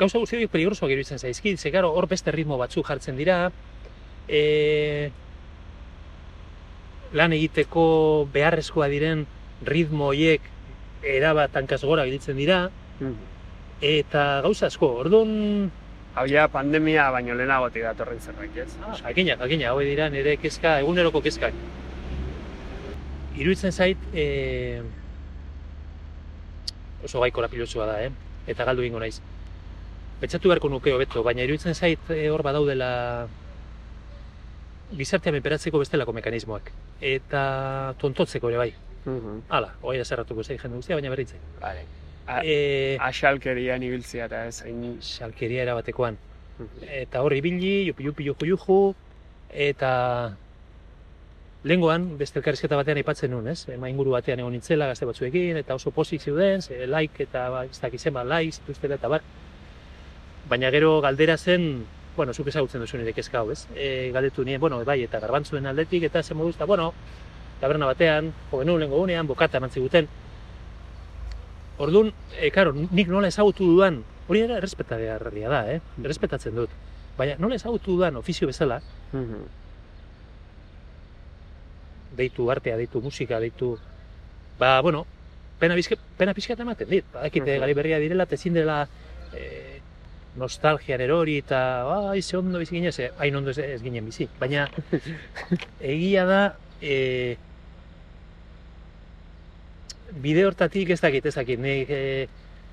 gauza 0.00 0.20
guzti 0.20 0.38
horiek 0.38 0.52
peligrosoak 0.52 0.94
iruditzen 0.94 1.20
zaizkit, 1.20 1.60
ze 1.60 1.70
gero 1.74 1.90
hor 1.92 2.08
beste 2.08 2.32
ritmo 2.32 2.56
batzuk 2.60 2.86
jartzen 2.88 3.18
dira, 3.20 3.50
e, 4.28 5.10
lan 7.12 7.34
egiteko 7.36 7.84
beharrezkoa 8.32 8.88
diren 8.88 9.26
ritmo 9.68 10.08
horiek 10.08 10.46
erabat 11.04 11.56
hankaz 11.60 11.82
gora 11.84 12.06
gelditzen 12.08 12.40
dira, 12.40 12.62
eta 13.84 14.24
gauza 14.46 14.70
asko, 14.72 14.94
orduan, 15.04 15.36
Hau 16.10 16.24
ja 16.26 16.48
pandemia 16.50 17.04
baino 17.14 17.36
lehenagotik 17.38 17.84
datorren 17.86 18.18
zerbait, 18.18 18.56
ez? 18.58 18.72
ah, 18.82 18.96
jakina, 18.98 19.36
jakina, 19.38 19.68
hau 19.70 19.78
dira 19.86 20.08
nire 20.10 20.32
kezka, 20.42 20.80
eguneroko 20.82 21.20
kezkak. 21.22 21.54
Iruditzen 23.38 23.70
zait, 23.70 24.08
e, 24.12 24.24
oso 27.06 27.22
gai 27.22 27.30
korapilotxua 27.30 27.86
da, 27.86 28.00
eh? 28.08 28.10
eta 28.50 28.66
galdu 28.66 28.82
egingo 28.82 28.98
naiz. 28.98 29.20
Pentsatu 30.20 30.50
beharko 30.50 30.68
nuke 30.68 30.92
hobeto, 30.92 31.22
baina 31.24 31.42
iruditzen 31.46 31.74
zait 31.74 32.10
e, 32.12 32.26
hor 32.28 32.42
badaudela 32.44 32.90
gizartea 34.98 35.32
menperatzeko 35.32 35.78
bestelako 35.80 36.12
mekanismoak. 36.16 36.70
Eta 37.00 37.94
tontotzeko 38.00 38.50
ere 38.50 38.58
bai. 38.60 38.70
Hala, 39.48 39.70
hori 39.80 39.98
da 39.98 40.04
zerratuko 40.04 40.44
zei 40.44 40.58
jende 40.60 40.76
guztia, 40.76 40.96
baina 40.98 41.10
berritzen. 41.14 41.40
Vale. 41.62 41.86
A- 42.26 42.42
E, 42.44 42.96
Axalkerian 43.00 43.82
ibiltzea 43.82 44.26
eta 44.28 44.44
ez 44.50 44.60
hain... 44.62 44.98
salkeria 45.00 45.62
erabatekoan. 45.64 46.18
Eta 46.84 47.22
hor 47.24 47.32
ibili, 47.32 47.86
jupi 47.88 48.04
jupi 48.04 48.26
juju 48.28 48.56
juju, 48.58 48.94
eta 49.50 49.90
Lengoan, 51.64 52.04
beste 52.20 52.38
elkarrizketa 52.40 52.76
batean 52.76 52.96
aipatzen 53.00 53.30
nuen, 53.32 53.48
ez? 53.52 53.66
Ema 53.68 53.88
inguru 53.90 54.12
batean 54.14 54.40
egon 54.40 54.52
nintzela 54.56 54.86
gazte 54.88 55.04
batzuekin, 55.08 55.56
eta 55.60 55.74
oso 55.76 55.90
pozik 55.92 56.22
zeuden, 56.22 56.62
ze 56.62 56.86
like 56.86 57.22
eta 57.24 57.48
ba, 57.52 57.64
ez 57.64 57.80
dakiz 57.80 58.00
zenbat 58.02 58.26
like 58.28 58.52
zituztela 58.56 58.94
eta 58.96 59.08
bar. 59.12 59.20
Baina 60.50 60.70
gero 60.74 61.00
galdera 61.00 61.36
zen, 61.38 61.84
bueno, 62.16 62.34
zuk 62.34 62.48
ezagutzen 62.50 62.82
duzu 62.82 62.98
nire 62.98 63.12
kezka 63.14 63.38
hau, 63.40 63.50
ez? 63.54 63.66
E, 63.76 64.10
galdetu 64.12 64.42
nien, 64.44 64.60
bueno, 64.60 64.80
bai, 64.84 64.98
eta 65.06 65.20
garbantzuen 65.22 65.66
aldetik, 65.70 66.02
eta 66.08 66.22
zen 66.26 66.36
moduz, 66.36 66.56
eta 66.56 66.66
bueno, 66.66 66.92
taberna 67.60 67.86
batean, 67.86 68.32
jo 68.50 68.58
genuen 68.64 68.82
lengo 68.82 68.98
unean, 69.00 69.28
bokata 69.30 69.60
eman 69.62 69.70
ziguten. 69.70 70.08
Orduan, 71.80 72.10
e, 72.36 72.50
karo, 72.50 72.74
nik 72.74 73.08
nola 73.08 73.30
ezagutu 73.30 73.64
dudan, 73.76 74.02
hori 74.28 74.42
ere 74.44 74.58
errespetagarria 74.58 75.48
da, 75.48 75.60
eh? 75.72 75.78
Errespetatzen 76.02 76.54
dut. 76.58 76.74
Baina 77.16 77.38
nola 77.38 77.54
ezagutu 77.56 77.94
dudan 77.96 78.16
ofizio 78.18 78.50
bezala, 78.50 78.80
deitu 82.16 82.50
artea, 82.50 82.76
deitu 82.76 83.00
musika, 83.00 83.38
deitu... 83.40 83.76
Ba, 84.58 84.80
bueno, 84.82 85.06
pena, 85.58 85.74
bizke, 85.78 85.96
pena 86.18 86.34
pixka 86.34 86.52
ematen 86.58 86.88
dit. 86.90 87.04
Badakite, 87.14 87.54
Mhm. 87.54 87.60
gari 87.60 87.74
berria 87.74 87.98
direla, 87.98 88.24
eta 88.24 88.34
ezin 88.34 88.54
dela 88.54 88.88
e, 89.32 89.69
nostalgian 90.38 91.00
erori 91.00 91.38
eta 91.42 91.60
ai, 92.10 92.22
ze 92.22 92.36
ondo 92.36 92.58
bizi 92.58 92.76
ginen, 92.76 92.92
ze 92.92 93.10
hain 93.18 93.36
ondo 93.36 93.50
ez, 93.50 93.58
ez 93.58 93.82
ginen 93.82 94.06
bizi. 94.06 94.28
Baina 94.38 94.68
egia 95.94 96.24
da, 96.26 96.42
e, 96.80 97.36
bide 100.22 100.46
hortatik 100.46 100.90
ez 100.90 101.00
dakit, 101.00 101.26
ez 101.26 101.34
dakit, 101.34 101.60
nik, 101.60 101.90
e, 101.90 102.28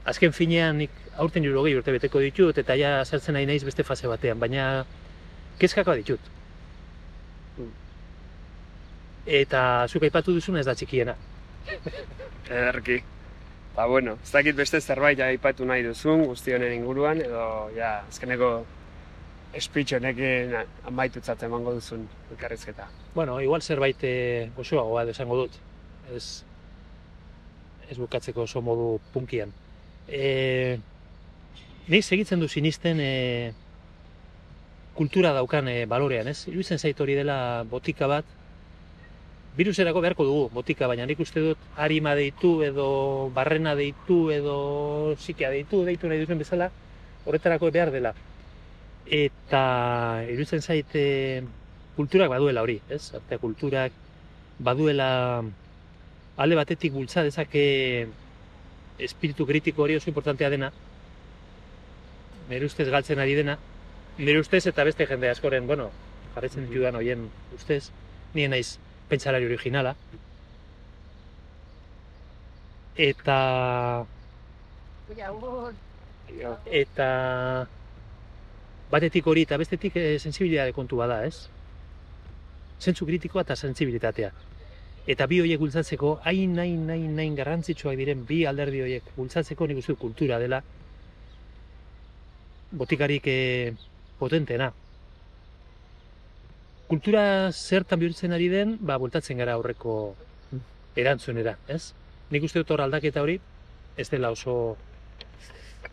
azken 0.07 0.33
finean 0.33 0.77
nik 0.83 0.93
aurten 1.17 1.43
jurogei 1.43 1.75
urte 1.77 1.91
beteko 1.95 2.21
ditut, 2.23 2.57
eta 2.61 2.77
ja 2.77 2.93
sartzen 3.05 3.37
nahi 3.37 3.49
naiz 3.49 3.63
beste 3.65 3.83
fase 3.83 4.07
batean, 4.07 4.39
baina 4.39 4.85
kezkako 5.59 5.97
ditut. 5.97 6.33
Eta 9.27 9.61
zuk 9.89 10.05
aipatu 10.07 10.37
duzuna 10.37 10.61
ez 10.61 10.69
da 10.69 10.75
txikiena. 10.77 11.17
Ederki. 12.47 13.01
Ba, 13.77 13.85
bueno, 13.85 14.17
ez 14.23 14.31
dakit 14.33 14.55
beste 14.57 14.79
zerbait 14.81 15.19
aipatu 15.21 15.65
nahi 15.69 15.83
duzun 15.85 16.23
guzti 16.25 16.55
honen 16.55 16.71
inguruan, 16.79 17.19
edo, 17.21 17.43
ja, 17.75 17.91
azkeneko 18.09 18.47
speech 19.61 19.93
honekin 19.99 20.55
amaitutzat 20.89 21.43
emango 21.45 21.75
duzun 21.75 22.07
elkarrizketa. 22.31 22.87
Bueno, 23.13 23.35
igual 23.41 23.61
zerbait 23.61 24.01
e, 24.01 24.15
goxoagoa 24.55 25.03
edo 25.05 25.13
esango 25.13 25.37
dut. 25.43 25.59
Ez, 26.09 26.23
ez 27.85 27.99
bukatzeko 28.01 28.47
oso 28.47 28.63
modu 28.65 28.89
punkian. 29.13 29.53
E, 30.09 30.79
nik 31.87 32.01
segitzen 32.01 32.41
du 32.41 32.49
sinisten 32.49 32.97
e, 32.97 33.13
kultura 34.97 35.35
daukan 35.37 35.69
e, 35.69 35.77
balorean, 35.85 36.33
ez? 36.33 36.47
Iruditzen 36.49 36.81
zait 36.81 37.05
hori 37.05 37.13
dela 37.21 37.37
botika 37.69 38.09
bat, 38.09 38.36
Biruserako 39.57 40.01
beharko 40.03 40.25
dugu 40.27 40.49
botika, 40.53 40.85
baina 40.85 41.07
nik 41.09 41.21
uste 41.23 41.41
dut 41.41 41.61
harima 41.81 42.13
deitu 42.17 42.59
edo 42.61 42.89
barrena 43.33 43.73
deitu 43.79 44.27
edo 44.29 44.57
psikia 45.17 45.49
deitu, 45.49 45.81
deitu 45.87 46.11
nahi 46.11 46.21
duzen 46.21 46.37
bezala, 46.37 46.69
horretarako 47.25 47.71
behar 47.73 47.89
dela. 47.95 48.13
Eta 49.07 49.63
iruditzen 50.29 50.61
zait 50.61 50.93
e, 50.93 51.07
kulturak 51.97 52.29
baduela 52.29 52.61
hori, 52.61 52.77
ez? 52.93 53.01
Arte 53.17 53.41
kulturak 53.41 53.97
baduela 54.59 55.09
alde 56.37 56.61
batetik 56.61 56.93
bultza 56.93 57.25
dezake 57.25 57.65
espiritu 59.01 59.45
kritiko 59.49 59.87
hori 59.87 59.97
oso 59.97 60.11
importantea 60.11 60.53
dena, 60.53 60.69
nire 62.49 62.69
ustez 62.69 62.91
galtzen 62.93 63.25
ari 63.25 63.33
dena, 63.33 63.57
nire 64.19 64.39
ustez 64.39 64.67
eta 64.69 64.85
beste 64.85 65.09
jende 65.09 65.33
askoren, 65.33 65.65
bueno, 65.65 65.89
jarretzen 66.35 66.69
ditudan 66.69 67.01
hoien 67.01 67.31
ustez, 67.57 67.87
nien 68.35 68.53
naiz 68.53 68.77
pentsalari 69.09 69.45
originala. 69.45 69.95
Eta 72.97 73.37
eta 76.65 77.09
batetik 78.91 79.27
hori 79.27 79.43
eta 79.45 79.57
bestetik 79.57 79.95
e, 79.95 80.17
sensibilitate 80.19 80.73
kontu 80.75 80.97
bada, 80.97 81.21
ez? 81.25 81.47
zentzu 82.81 83.05
kritikoa 83.05 83.41
eta 83.45 83.55
sentsibilitatea. 83.55 84.31
Eta 85.07 85.25
bi 85.27 85.39
horiek 85.41 85.59
bultzatzeko, 85.59 86.17
hain, 86.27 86.57
hain, 86.59 86.89
hain, 86.91 87.13
hain 87.17 87.35
garrantzitsuak 87.35 87.95
diren 87.97 88.25
bi 88.27 88.43
alderdi 88.45 88.81
horiek 88.83 89.13
bultzatzeko 89.15 89.67
nik 89.67 89.79
uste 89.81 89.95
kultura 89.95 90.39
dela 90.39 90.61
botikarik 92.71 93.27
eh, 93.27 93.73
potentena. 94.19 94.71
Kultura 96.87 97.51
zertan 97.51 97.99
bihurtzen 97.99 98.31
ari 98.31 98.47
den, 98.47 98.77
ba, 98.79 98.95
bultatzen 99.01 99.41
gara 99.41 99.57
aurreko 99.57 100.15
erantzunera, 100.95 101.57
ez? 101.67 101.91
Nik 102.31 102.45
uste 102.47 102.61
dut 102.61 102.71
hor 102.71 102.83
aldaketa 102.85 103.23
hori, 103.25 103.35
ez 103.99 104.07
dela 104.07 104.31
oso 104.31 104.77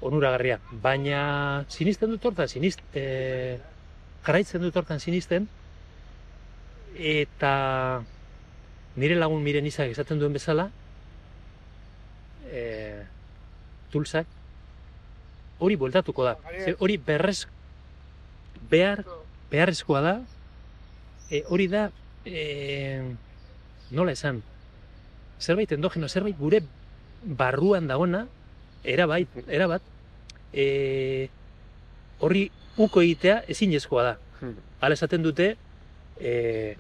onuragarria. 0.05 0.61
Baina 0.85 1.65
sinisten 1.69 2.15
dut 2.15 2.25
hortan, 2.31 2.51
sinist, 2.51 2.83
e, 2.95 3.59
jarraitzen 4.27 4.63
dut 4.63 4.77
hortan 4.79 5.03
sinisten, 5.03 5.49
eta 6.95 7.55
nire 8.95 9.19
lagun 9.19 9.43
miren 9.43 9.67
izak 9.67 9.91
esaten 9.91 10.23
duen 10.23 10.37
bezala, 10.37 10.69
e, 12.55 13.03
tulsak, 13.91 14.31
hori 15.59 15.75
bueltatuko 15.81 16.31
da. 16.31 16.37
Ze 16.63 16.77
hori 16.79 17.01
berrez, 17.03 17.49
behar, 18.71 19.03
beharrezkoa 19.51 20.05
da, 20.07 20.15
e, 21.31 21.45
hori 21.49 21.69
da, 21.69 21.91
e, 22.25 23.03
nola 23.91 24.13
esan, 24.13 24.43
zerbait 25.41 25.73
endogeno, 25.73 26.09
zerbait 26.09 26.37
gure 26.39 26.63
barruan 27.25 27.89
dagoena, 27.89 28.27
erabait, 28.85 29.29
erabat, 29.49 29.83
e, 30.53 31.29
horri 32.21 32.49
uko 32.77 33.03
egitea 33.03 33.43
ezinezkoa 33.49 34.09
da. 34.11 34.17
Hmm. 34.41 34.57
Hala 34.81 34.99
esaten 34.99 35.23
dute, 35.25 35.55
e, 36.21 36.77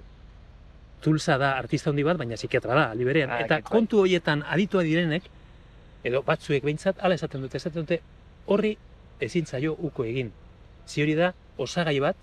Tulsa 1.04 1.36
da 1.36 1.50
artista 1.58 1.90
handi 1.90 2.04
bat, 2.06 2.16
baina 2.16 2.38
psikiatra 2.38 2.74
da, 2.74 2.84
aldi 2.94 3.04
berean. 3.04 3.30
Ah, 3.30 3.42
Eta 3.44 3.58
bai. 3.60 3.68
kontu 3.68 4.00
horietan 4.00 4.40
aditua 4.48 4.82
direnek, 4.86 5.26
edo 6.04 6.22
batzuek 6.24 6.64
behintzat, 6.64 7.00
hala 7.04 7.18
esaten 7.18 7.44
dute, 7.44 7.60
esaten 7.60 7.84
dute, 7.84 7.98
horri 8.48 8.72
ezin 9.20 9.44
zaio 9.44 9.74
uko 9.84 10.06
egin. 10.08 10.30
Zi 10.88 11.04
hori 11.04 11.16
da, 11.18 11.34
osagai 11.60 11.98
bat, 12.00 12.16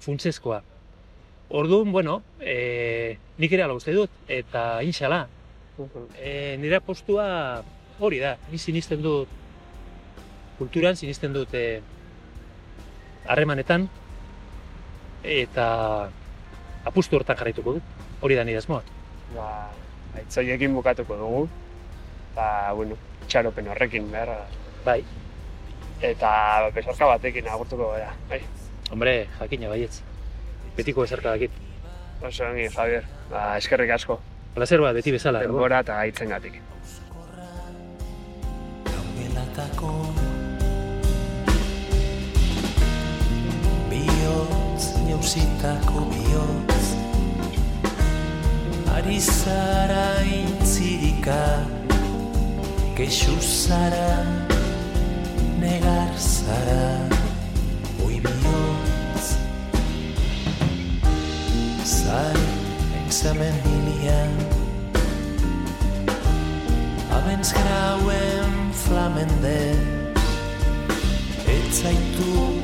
funtsezkoa. 0.00 0.62
Orduan, 1.48 1.92
bueno, 1.92 2.22
e, 2.40 3.16
nik 3.38 3.52
ere 3.56 3.64
ala 3.64 3.76
uste 3.78 3.94
dut, 3.96 4.12
eta 4.28 4.82
inxala, 4.84 5.26
e, 6.18 6.56
nire 6.60 6.80
postua 6.84 7.62
hori 7.98 8.18
da, 8.20 8.36
ni 8.52 8.58
sinisten 8.60 9.02
dut 9.02 9.30
kulturan, 10.58 10.96
sinisten 10.96 11.32
dut 11.32 11.54
e, 11.54 11.80
harremanetan, 13.26 13.88
eta 15.24 15.68
apustu 16.88 17.16
hortan 17.18 17.38
jarraituko 17.38 17.78
dut. 17.78 17.94
Hori 18.20 18.34
da 18.34 18.44
nire 18.44 18.58
asmoa. 18.58 18.82
Ba, 19.36 19.48
aitzoiekin 20.18 20.74
bukatuko 20.74 21.16
dugu. 21.20 21.46
Ba, 22.34 22.72
bueno, 22.74 22.98
txaropen 23.28 23.70
horrekin 23.70 24.10
behar. 24.10 24.34
Bai, 24.84 25.02
Eta 25.98 26.70
besarka 26.74 27.08
batekin 27.10 27.48
agurtuko 27.50 27.90
gara. 27.90 28.12
Bai, 28.30 28.38
hombre, 28.90 29.28
jakina 29.40 29.68
baietz. 29.68 30.00
Betiko 30.76 31.02
bezarka 31.02 31.34
dakit. 31.34 31.50
oso 32.22 32.44
ongi, 32.44 32.68
Javier. 32.74 33.04
Ba, 33.30 33.56
eskerrik 33.58 33.90
asko. 33.90 34.18
Plazer 34.54 34.80
bat, 34.80 34.94
beti 34.94 35.12
bezala. 35.14 35.42
Denbora 35.44 35.80
eta 35.84 36.00
gaitzen 36.00 36.32
gatik. 36.34 36.60
Gaudelatako 38.88 39.92
Bihotz, 43.90 44.88
jauzitako 45.08 46.06
bihotz 46.12 46.86
Ari 48.96 49.20
zara 49.20 50.08
intzirika 50.24 51.42
Kexu 52.96 53.36
zara 53.40 54.24
Negar 55.62 56.12
zara 56.18 57.17
examen 63.18 63.54
hilian 63.66 64.30
Abends 67.10 67.50
grauen 67.52 68.52
flamende 68.72 69.74
Ez 71.50 71.82
zaitu 71.82 72.30
komprenitzen 72.30 72.57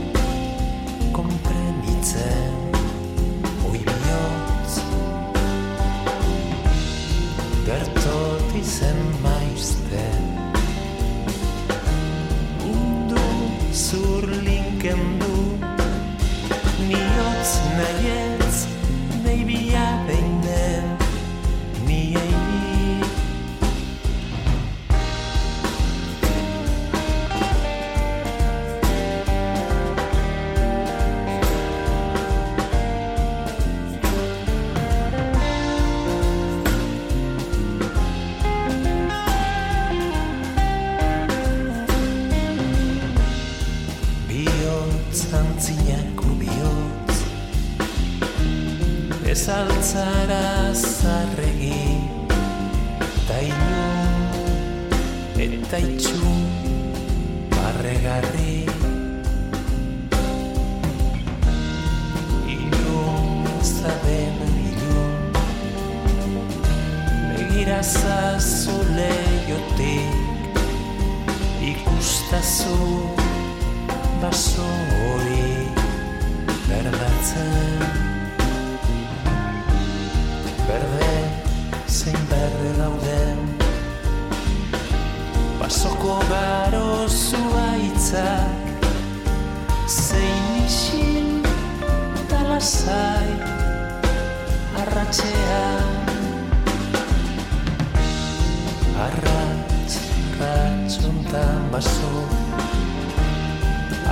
baso 101.75 102.11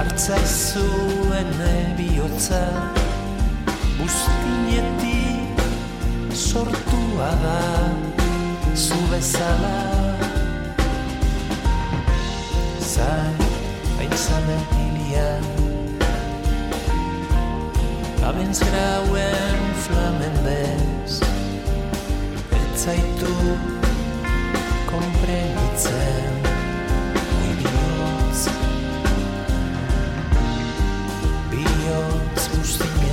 Artzaizuen 0.00 1.50
bihotza 1.96 2.64
Buztinetik 3.98 5.60
sortua 6.34 7.30
da 7.44 7.62
Zu 8.74 8.98
bezala. 9.10 9.78
Zai, 12.80 13.34
haintzamen 13.98 14.62
hilian 14.74 15.46
Abens 18.26 18.58
grauen 18.66 19.58
flamendez 19.86 21.20
Ez 22.58 22.84
zaitu 22.84 23.34
komprenitzen 24.90 26.41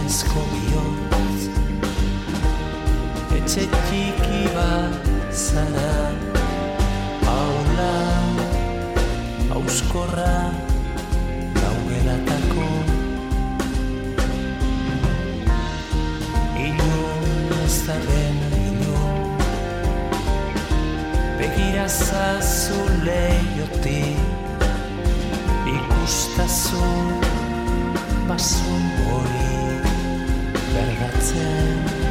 disko 0.09 0.41
bihotz 0.51 1.41
Etxe 3.37 3.65
txiki 3.73 4.39
bat 4.55 5.09
zara 5.37 5.97
Aula 7.33 7.97
Auskorra 9.57 10.33
Gaugelatako 11.59 12.65
Ino 16.65 17.05
ez 17.59 17.77
da 17.85 17.99
den 18.07 18.41
ino 18.63 19.05
Begira 21.37 21.85
zazu 21.99 22.81
leioti 23.05 24.01
Ikustazu 25.77 26.89
Basun 28.25 28.91
hori 29.05 29.58
Valentine. 30.79 32.08